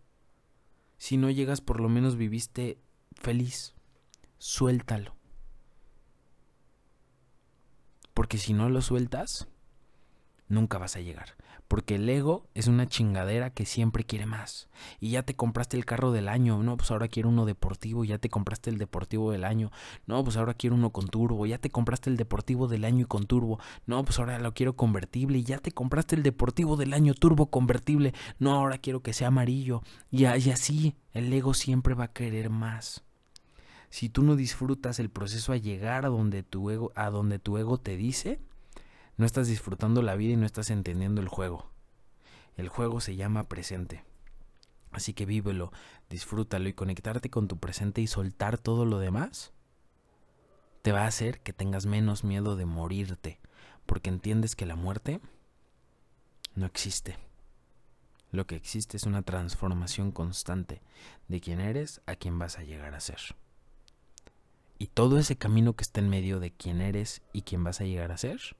Si 0.96 1.18
no 1.18 1.28
llegas 1.28 1.60
por 1.60 1.78
lo 1.82 1.90
menos 1.90 2.16
viviste 2.16 2.80
feliz. 3.12 3.74
Suéltalo. 4.38 5.14
Porque 8.14 8.38
si 8.38 8.54
no 8.54 8.70
lo 8.70 8.80
sueltas, 8.80 9.46
nunca 10.48 10.78
vas 10.78 10.96
a 10.96 11.00
llegar. 11.00 11.36
Porque 11.68 11.96
el 11.96 12.09
ego 12.09 12.48
es 12.54 12.66
una 12.66 12.87
chingadera 12.87 13.50
que 13.50 13.66
siempre 13.66 14.04
quiere 14.04 14.26
más. 14.26 14.68
Y 15.00 15.11
ya 15.11 15.22
te 15.22 15.37
compraste 15.37 15.76
el 15.76 15.85
carro 15.85 16.12
del 16.12 16.28
año, 16.28 16.62
no, 16.62 16.76
pues 16.76 16.90
ahora 16.90 17.09
quiero 17.09 17.28
uno 17.28 17.44
deportivo, 17.44 18.04
ya 18.04 18.18
te 18.18 18.31
compraste 18.31 18.70
el 18.70 18.78
deportivo 18.78 19.31
del 19.31 19.44
año, 19.44 19.70
no, 20.07 20.24
pues 20.24 20.37
ahora 20.37 20.54
quiero 20.54 20.76
uno 20.76 20.90
con 20.90 21.09
turbo, 21.09 21.46
ya 21.46 21.59
te 21.59 21.70
compraste 21.70 22.11
el 22.11 22.16
deportivo 22.16 22.68
del 22.68 22.85
año 22.85 23.02
y 23.02 23.04
con 23.04 23.26
turbo, 23.26 23.61
no, 23.87 24.04
pues 24.04 24.18
ahora 24.18 24.38
lo 24.38 24.54
quiero 24.54 24.76
convertible, 24.76 25.42
ya 25.42 25.59
te 25.59 25.70
compraste 25.70 26.16
el 26.16 26.22
deportivo 26.22 26.76
del 26.76 26.94
año 26.94 27.14
turbo 27.14 27.50
convertible, 27.50 28.14
no, 28.38 28.52
ahora 28.54 28.78
quiero 28.78 29.02
que 29.02 29.12
sea 29.12 29.28
amarillo. 29.28 29.83
Y, 30.11 30.22
y 30.24 30.50
así, 30.50 30.96
el 31.12 31.33
ego 31.33 31.54
siempre 31.54 31.94
va 31.94 32.04
a 32.04 32.12
querer 32.12 32.50
más 32.50 33.04
si 33.90 34.09
tú 34.09 34.22
no 34.22 34.37
disfrutas 34.37 34.98
el 34.98 35.11
proceso 35.11 35.52
a 35.52 35.57
llegar 35.57 36.04
a 36.04 36.09
donde 36.09 36.42
tu 36.42 36.70
ego, 36.70 36.92
a 36.94 37.11
donde 37.11 37.38
tu 37.38 37.59
ego 37.59 37.78
te 37.78 37.96
dice, 37.96 38.40
No 39.18 39.26
estás 39.26 39.48
disfrutando 39.48 40.00
la 40.00 40.16
vida 40.16 40.33
y 40.33 40.37
no 40.37 40.46
estás 40.46 40.70
entendiendo 40.70 41.20
el 41.20 41.28
juego. 41.28 41.70
El 42.57 42.68
juego 42.68 43.00
se 43.00 43.16
llama 43.16 43.48
presente. 43.48 44.04
Así 44.92 45.12
que 45.12 45.26
vívelo, 45.26 45.72
disfrútalo 46.09 46.68
y 46.68 46.72
conectarte 46.72 47.28
con 47.28 47.48
tu 47.48 47.59
presente 47.59 48.00
y 48.00 48.07
soltar 48.07 48.59
todo 48.59 48.87
lo 48.87 48.98
demás 48.98 49.52
te 50.83 50.92
va 50.92 51.02
a 51.02 51.09
hacer 51.09 51.40
que 51.40 51.52
tengas 51.52 51.87
menos 51.87 52.24
miedo 52.24 52.57
de 52.57 52.64
morirte, 52.64 53.40
porque 53.87 54.09
entiendes 54.09 54.57
que 54.57 54.66
la 54.66 54.76
muerte 54.76 55.20
no 56.54 56.64
existe. 56.64 57.16
Lo 58.31 58.46
que 58.46 58.54
existe 58.54 58.96
es 58.96 59.02
una 59.02 59.22
transformación 59.22 60.12
constante 60.12 60.81
de 61.26 61.40
quién 61.40 61.61
eres 61.61 62.00
a 62.07 62.14
quién 62.14 62.38
vas 62.38 62.59
a 62.59 62.62
llegar 62.62 62.94
a 62.94 63.00
ser. 63.00 63.18
Y 64.78 64.87
todo 64.87 65.18
ese 65.18 65.37
camino 65.37 65.74
que 65.74 65.83
está 65.83 66.00
en 66.00 66.09
medio 66.09 66.38
de 66.38 66.52
quién 66.52 66.81
eres 66.81 67.20
y 67.33 67.42
quién 67.42 67.64
vas 67.64 67.81
a 67.81 67.85
llegar 67.85 68.12
a 68.12 68.16
ser 68.16 68.57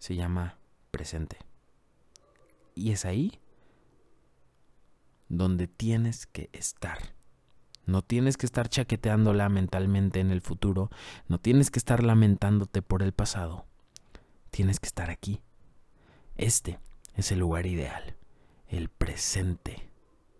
se 0.00 0.16
llama 0.16 0.58
presente. 0.90 1.36
Y 2.74 2.90
es 2.90 3.04
ahí 3.04 3.38
donde 5.28 5.68
tienes 5.68 6.26
que 6.26 6.50
estar. 6.52 6.98
No 7.86 8.02
tienes 8.02 8.36
que 8.36 8.46
estar 8.46 8.68
chaqueteándola 8.68 9.48
mentalmente 9.48 10.20
en 10.20 10.30
el 10.30 10.40
futuro, 10.40 10.90
no 11.28 11.38
tienes 11.38 11.70
que 11.70 11.78
estar 11.78 12.02
lamentándote 12.02 12.82
por 12.82 13.02
el 13.02 13.12
pasado. 13.12 13.66
Tienes 14.50 14.80
que 14.80 14.86
estar 14.86 15.10
aquí. 15.10 15.42
Este 16.36 16.80
es 17.14 17.30
el 17.30 17.38
lugar 17.38 17.66
ideal, 17.66 18.16
el 18.68 18.88
presente. 18.88 19.88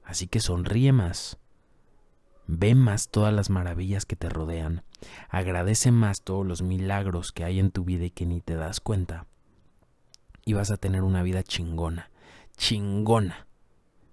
Así 0.04 0.26
que 0.26 0.40
sonríe 0.40 0.92
más. 0.92 1.38
Ve 2.46 2.74
más 2.74 3.10
todas 3.10 3.32
las 3.34 3.50
maravillas 3.50 4.06
que 4.06 4.16
te 4.16 4.28
rodean. 4.28 4.84
Agradece 5.28 5.92
más 5.92 6.22
todos 6.22 6.46
los 6.46 6.62
milagros 6.62 7.30
que 7.32 7.44
hay 7.44 7.58
en 7.58 7.70
tu 7.70 7.84
vida 7.84 8.06
y 8.06 8.10
que 8.10 8.26
ni 8.26 8.40
te 8.40 8.54
das 8.54 8.80
cuenta. 8.80 9.26
Y 10.44 10.54
vas 10.54 10.70
a 10.70 10.76
tener 10.76 11.02
una 11.02 11.22
vida 11.22 11.42
chingona, 11.42 12.10
chingona 12.56 13.46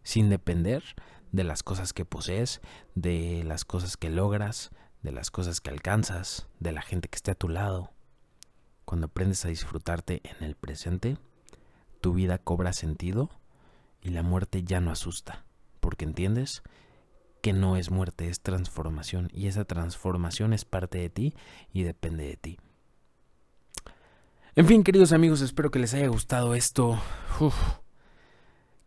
sin 0.03 0.29
depender 0.29 0.83
de 1.31 1.43
las 1.43 1.63
cosas 1.63 1.93
que 1.93 2.05
posees, 2.05 2.61
de 2.95 3.43
las 3.43 3.65
cosas 3.65 3.97
que 3.97 4.09
logras, 4.09 4.71
de 5.03 5.11
las 5.11 5.31
cosas 5.31 5.61
que 5.61 5.69
alcanzas, 5.69 6.47
de 6.59 6.71
la 6.71 6.81
gente 6.81 7.09
que 7.09 7.17
esté 7.17 7.31
a 7.31 7.35
tu 7.35 7.49
lado. 7.49 7.91
Cuando 8.85 9.07
aprendes 9.07 9.43
a 9.45 9.49
disfrutarte 9.49 10.21
en 10.23 10.45
el 10.45 10.55
presente, 10.55 11.17
tu 11.99 12.13
vida 12.13 12.37
cobra 12.37 12.73
sentido 12.73 13.29
y 14.01 14.09
la 14.09 14.23
muerte 14.23 14.63
ya 14.63 14.79
no 14.79 14.91
asusta, 14.91 15.45
porque 15.79 16.05
entiendes 16.05 16.63
que 17.41 17.53
no 17.53 17.77
es 17.77 17.91
muerte, 17.91 18.29
es 18.29 18.41
transformación 18.41 19.29
y 19.33 19.47
esa 19.47 19.65
transformación 19.65 20.53
es 20.53 20.65
parte 20.65 20.97
de 20.97 21.09
ti 21.09 21.35
y 21.73 21.83
depende 21.83 22.25
de 22.25 22.37
ti. 22.37 22.59
En 24.57 24.65
fin, 24.65 24.81
queridos 24.81 25.11
amigos, 25.11 25.41
espero 25.41 25.69
que 25.69 25.77
les 25.77 25.93
haya 25.93 26.07
gustado 26.07 26.55
esto. 26.55 26.99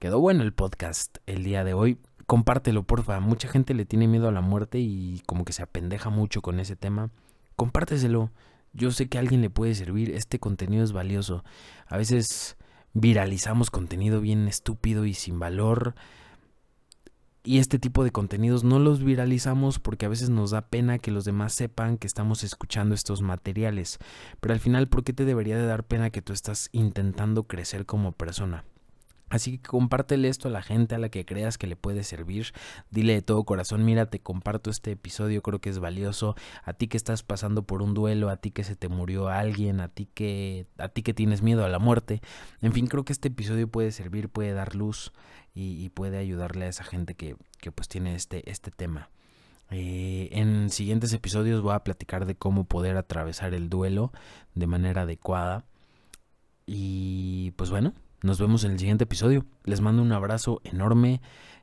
Quedó 0.00 0.18
bueno 0.18 0.42
el 0.42 0.52
podcast 0.52 1.18
el 1.26 1.44
día 1.44 1.62
de 1.62 1.74
hoy. 1.74 1.96
Compártelo, 2.26 2.82
porfa. 2.82 3.20
Mucha 3.20 3.46
gente 3.46 3.72
le 3.74 3.84
tiene 3.84 4.08
miedo 4.08 4.26
a 4.26 4.32
la 4.32 4.40
muerte 4.40 4.80
y 4.80 5.22
como 5.26 5.44
que 5.44 5.52
se 5.52 5.62
apendeja 5.62 6.10
mucho 6.10 6.42
con 6.42 6.58
ese 6.58 6.74
tema. 6.74 7.10
Compárteselo. 7.54 8.32
Yo 8.72 8.90
sé 8.90 9.08
que 9.08 9.18
a 9.18 9.20
alguien 9.20 9.42
le 9.42 9.48
puede 9.48 9.76
servir. 9.76 10.10
Este 10.10 10.40
contenido 10.40 10.82
es 10.82 10.90
valioso. 10.90 11.44
A 11.86 11.96
veces 11.96 12.56
viralizamos 12.92 13.70
contenido 13.70 14.20
bien 14.20 14.48
estúpido 14.48 15.04
y 15.04 15.14
sin 15.14 15.38
valor. 15.38 15.94
Y 17.42 17.58
este 17.58 17.78
tipo 17.78 18.04
de 18.04 18.10
contenidos 18.10 18.64
no 18.64 18.78
los 18.78 19.02
viralizamos 19.02 19.78
porque 19.78 20.04
a 20.04 20.10
veces 20.10 20.28
nos 20.28 20.50
da 20.50 20.68
pena 20.68 20.98
que 20.98 21.10
los 21.10 21.24
demás 21.24 21.54
sepan 21.54 21.96
que 21.96 22.06
estamos 22.06 22.44
escuchando 22.44 22.94
estos 22.94 23.22
materiales. 23.22 23.98
Pero 24.40 24.52
al 24.52 24.60
final, 24.60 24.88
¿por 24.88 25.04
qué 25.04 25.14
te 25.14 25.24
debería 25.24 25.56
de 25.56 25.64
dar 25.64 25.84
pena 25.84 26.10
que 26.10 26.20
tú 26.20 26.34
estás 26.34 26.68
intentando 26.72 27.44
crecer 27.44 27.86
como 27.86 28.12
persona? 28.12 28.64
Así 29.30 29.58
que 29.58 29.68
compártele 29.68 30.28
esto 30.28 30.48
a 30.48 30.50
la 30.50 30.60
gente 30.60 30.96
a 30.96 30.98
la 30.98 31.08
que 31.08 31.24
creas 31.24 31.56
que 31.56 31.68
le 31.68 31.76
puede 31.76 32.02
servir. 32.02 32.52
Dile 32.90 33.14
de 33.14 33.22
todo 33.22 33.44
corazón, 33.44 33.84
mira, 33.84 34.06
te 34.06 34.18
comparto 34.18 34.70
este 34.70 34.90
episodio, 34.90 35.40
creo 35.40 35.60
que 35.60 35.70
es 35.70 35.78
valioso. 35.78 36.34
A 36.64 36.72
ti 36.72 36.88
que 36.88 36.96
estás 36.96 37.22
pasando 37.22 37.62
por 37.62 37.80
un 37.80 37.94
duelo, 37.94 38.28
a 38.28 38.36
ti 38.36 38.50
que 38.50 38.64
se 38.64 38.74
te 38.74 38.88
murió 38.88 39.28
alguien, 39.28 39.80
a 39.80 39.88
ti 39.88 40.06
que 40.12 40.66
a 40.78 40.88
ti 40.88 41.02
que 41.02 41.14
tienes 41.14 41.42
miedo 41.42 41.64
a 41.64 41.68
la 41.68 41.78
muerte. 41.78 42.20
En 42.60 42.72
fin, 42.72 42.88
creo 42.88 43.04
que 43.04 43.12
este 43.12 43.28
episodio 43.28 43.68
puede 43.68 43.92
servir, 43.92 44.28
puede 44.28 44.52
dar 44.52 44.74
luz 44.74 45.12
y, 45.54 45.88
puede 45.90 46.18
ayudarle 46.18 46.66
a 46.66 46.68
esa 46.68 46.84
gente 46.84 47.14
que, 47.14 47.36
que 47.58 47.72
pues 47.72 47.88
tiene 47.88 48.14
este, 48.14 48.48
este 48.50 48.70
tema. 48.70 49.10
Eh, 49.70 50.28
en 50.32 50.70
siguientes 50.70 51.12
episodios 51.12 51.62
voy 51.62 51.74
a 51.74 51.84
platicar 51.84 52.26
de 52.26 52.34
cómo 52.34 52.64
poder 52.64 52.96
atravesar 52.96 53.54
el 53.54 53.68
duelo 53.68 54.12
de 54.54 54.66
manera 54.66 55.02
adecuada. 55.02 55.64
Y 56.66 57.52
pues 57.52 57.70
bueno, 57.70 57.94
nos 58.22 58.38
vemos 58.38 58.64
en 58.64 58.72
el 58.72 58.78
siguiente 58.78 59.04
episodio. 59.04 59.46
Les 59.64 59.80
mando 59.80 60.02
un 60.02 60.12
abrazo 60.12 60.60
enorme. 60.64 61.22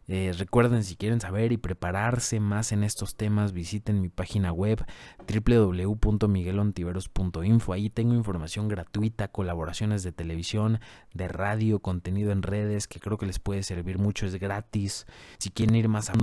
Eh, 0.09 0.33
recuerden 0.37 0.85
si 0.85 0.95
quieren 0.95 1.19
saber 1.19 1.51
y 1.51 1.57
prepararse 1.57 2.39
más 2.39 2.71
en 2.71 2.85
estos 2.85 3.15
temas, 3.15 3.51
visiten 3.51 3.99
mi 4.01 4.07
página 4.07 4.53
web 4.53 4.85
www.miguelontiveros.info. 5.27 7.73
Ahí 7.73 7.89
tengo 7.89 8.13
información 8.13 8.69
gratuita, 8.69 9.27
colaboraciones 9.27 10.03
de 10.03 10.13
televisión, 10.13 10.79
de 11.13 11.27
radio, 11.27 11.79
contenido 11.79 12.31
en 12.31 12.41
redes 12.41 12.87
que 12.87 13.01
creo 13.01 13.17
que 13.17 13.25
les 13.25 13.39
puede 13.39 13.63
servir 13.63 13.99
mucho. 13.99 14.25
Es 14.25 14.35
gratis. 14.35 15.05
Si 15.39 15.49
quieren 15.49 15.75
ir 15.75 15.89
más 15.89 16.09
a 16.09 16.13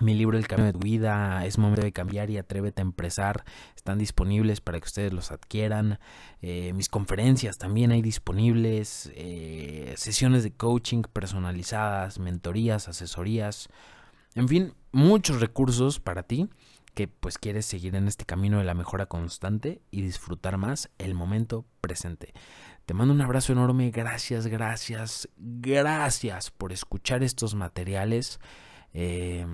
mi 0.00 0.14
libro 0.14 0.36
El 0.36 0.48
Camino 0.48 0.66
de 0.66 0.72
tu 0.72 0.80
Vida, 0.80 1.44
Es 1.46 1.58
Momento 1.58 1.82
de 1.82 1.92
Cambiar 1.92 2.30
y 2.30 2.38
Atrévete 2.38 2.82
a 2.82 2.84
Empresar 2.84 3.44
están 3.76 3.98
disponibles 3.98 4.60
para 4.60 4.78
que 4.78 4.86
ustedes 4.86 5.12
los 5.12 5.32
adquieran. 5.32 5.98
Eh, 6.40 6.72
mis 6.72 6.88
conferencias 6.88 7.58
también 7.58 7.90
hay 7.90 8.00
disponibles. 8.00 9.10
Eh, 9.14 9.94
sesiones 9.96 10.44
de 10.44 10.52
coaching 10.52 11.02
personalizadas, 11.12 12.18
mentorías, 12.18 12.88
asesorías. 12.88 13.68
En 14.34 14.48
fin, 14.48 14.74
muchos 14.92 15.40
recursos 15.40 16.00
para 16.00 16.22
ti 16.22 16.48
que 16.94 17.08
pues 17.08 17.38
quieres 17.38 17.66
seguir 17.66 17.96
en 17.96 18.06
este 18.06 18.24
camino 18.24 18.58
de 18.58 18.64
la 18.64 18.74
mejora 18.74 19.06
constante 19.06 19.80
y 19.90 20.02
disfrutar 20.02 20.58
más 20.58 20.90
el 20.98 21.14
momento 21.14 21.64
presente. 21.80 22.32
Te 22.86 22.94
mando 22.94 23.14
un 23.14 23.20
abrazo 23.20 23.52
enorme, 23.52 23.90
gracias, 23.90 24.46
gracias, 24.46 25.28
gracias 25.36 26.50
por 26.50 26.72
escuchar 26.72 27.22
estos 27.22 27.54
materiales. 27.54 28.40
Eh, 28.92 29.46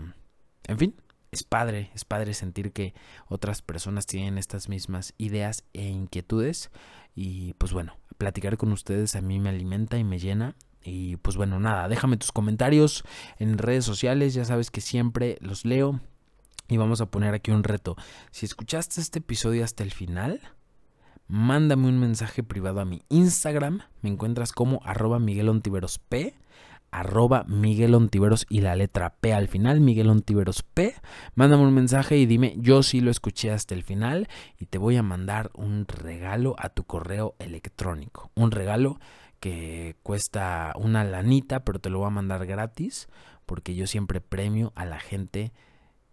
en 0.68 0.78
fin, 0.78 0.94
es 1.30 1.42
padre, 1.42 1.90
es 1.94 2.04
padre 2.04 2.32
sentir 2.34 2.72
que 2.72 2.94
otras 3.26 3.62
personas 3.62 4.06
tienen 4.06 4.38
estas 4.38 4.68
mismas 4.68 5.14
ideas 5.18 5.64
e 5.72 5.86
inquietudes. 5.86 6.70
Y 7.14 7.54
pues 7.54 7.72
bueno, 7.72 7.96
platicar 8.16 8.56
con 8.56 8.72
ustedes 8.72 9.16
a 9.16 9.20
mí 9.20 9.40
me 9.40 9.50
alimenta 9.50 9.98
y 9.98 10.04
me 10.04 10.18
llena. 10.18 10.54
Y 10.82 11.16
pues 11.16 11.36
bueno, 11.36 11.58
nada, 11.60 11.88
déjame 11.88 12.16
tus 12.16 12.32
comentarios 12.32 13.04
en 13.38 13.58
redes 13.58 13.84
sociales, 13.84 14.34
ya 14.34 14.44
sabes 14.44 14.70
que 14.70 14.80
siempre 14.80 15.36
los 15.40 15.64
leo. 15.64 16.00
Y 16.68 16.76
vamos 16.76 17.00
a 17.00 17.10
poner 17.10 17.34
aquí 17.34 17.50
un 17.50 17.64
reto. 17.64 17.96
Si 18.30 18.46
escuchaste 18.46 19.00
este 19.00 19.20
episodio 19.20 19.64
hasta 19.64 19.82
el 19.82 19.90
final, 19.90 20.40
mándame 21.26 21.88
un 21.88 21.98
mensaje 21.98 22.42
privado 22.42 22.80
a 22.80 22.84
mi 22.84 23.02
Instagram. 23.08 23.80
Me 24.02 24.10
encuentras 24.10 24.52
como 24.52 24.80
arroba 24.84 25.18
Miguel 25.18 25.50
P 26.08 26.34
arroba 26.90 27.44
Miguel 27.48 27.94
Ontiveros 27.94 28.46
y 28.48 28.60
la 28.60 28.76
letra 28.76 29.14
P 29.20 29.32
al 29.32 29.48
final, 29.48 29.80
Miguel 29.80 30.10
Ontiveros 30.10 30.62
P. 30.62 30.94
Mándame 31.34 31.64
un 31.64 31.74
mensaje 31.74 32.16
y 32.16 32.26
dime, 32.26 32.54
yo 32.58 32.82
sí 32.82 33.00
lo 33.00 33.10
escuché 33.10 33.50
hasta 33.50 33.74
el 33.74 33.82
final 33.82 34.28
y 34.58 34.66
te 34.66 34.78
voy 34.78 34.96
a 34.96 35.02
mandar 35.02 35.50
un 35.54 35.86
regalo 35.86 36.54
a 36.58 36.70
tu 36.70 36.84
correo 36.84 37.34
electrónico. 37.38 38.30
Un 38.34 38.50
regalo 38.50 38.98
que 39.40 39.96
cuesta 40.02 40.72
una 40.76 41.04
lanita, 41.04 41.64
pero 41.64 41.78
te 41.78 41.90
lo 41.90 41.98
voy 41.98 42.08
a 42.08 42.10
mandar 42.10 42.46
gratis 42.46 43.08
porque 43.46 43.74
yo 43.74 43.86
siempre 43.86 44.20
premio 44.20 44.72
a 44.74 44.84
la 44.84 45.00
gente 45.00 45.52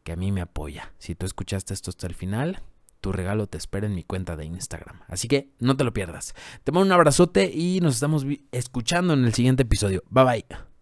que 0.04 0.14
a 0.14 0.16
mí 0.16 0.32
me 0.32 0.42
apoya. 0.42 0.94
Si 1.00 1.16
tú 1.16 1.26
escuchaste 1.26 1.74
esto 1.74 1.90
hasta 1.90 2.08
el 2.08 2.14
final, 2.14 2.62
tu 3.06 3.12
regalo 3.12 3.46
te 3.46 3.60
espera 3.60 3.86
en 3.86 3.94
mi 3.94 4.04
cuenta 4.04 4.36
de 4.36 4.46
Instagram. 4.46 5.02
Así 5.08 5.28
que 5.28 5.52
no 5.60 5.78
te 5.78 5.84
lo 5.84 5.94
pierdas. 5.94 6.34
Te 6.64 6.72
mando 6.72 6.88
un 6.88 6.92
abrazote 6.92 7.52
y 7.54 7.80
nos 7.80 7.94
estamos 7.94 8.26
escuchando 8.52 9.14
en 9.14 9.26
el 9.26 9.34
siguiente 9.36 9.62
episodio. 9.62 10.02
Bye 10.10 10.24
bye. 10.24 10.75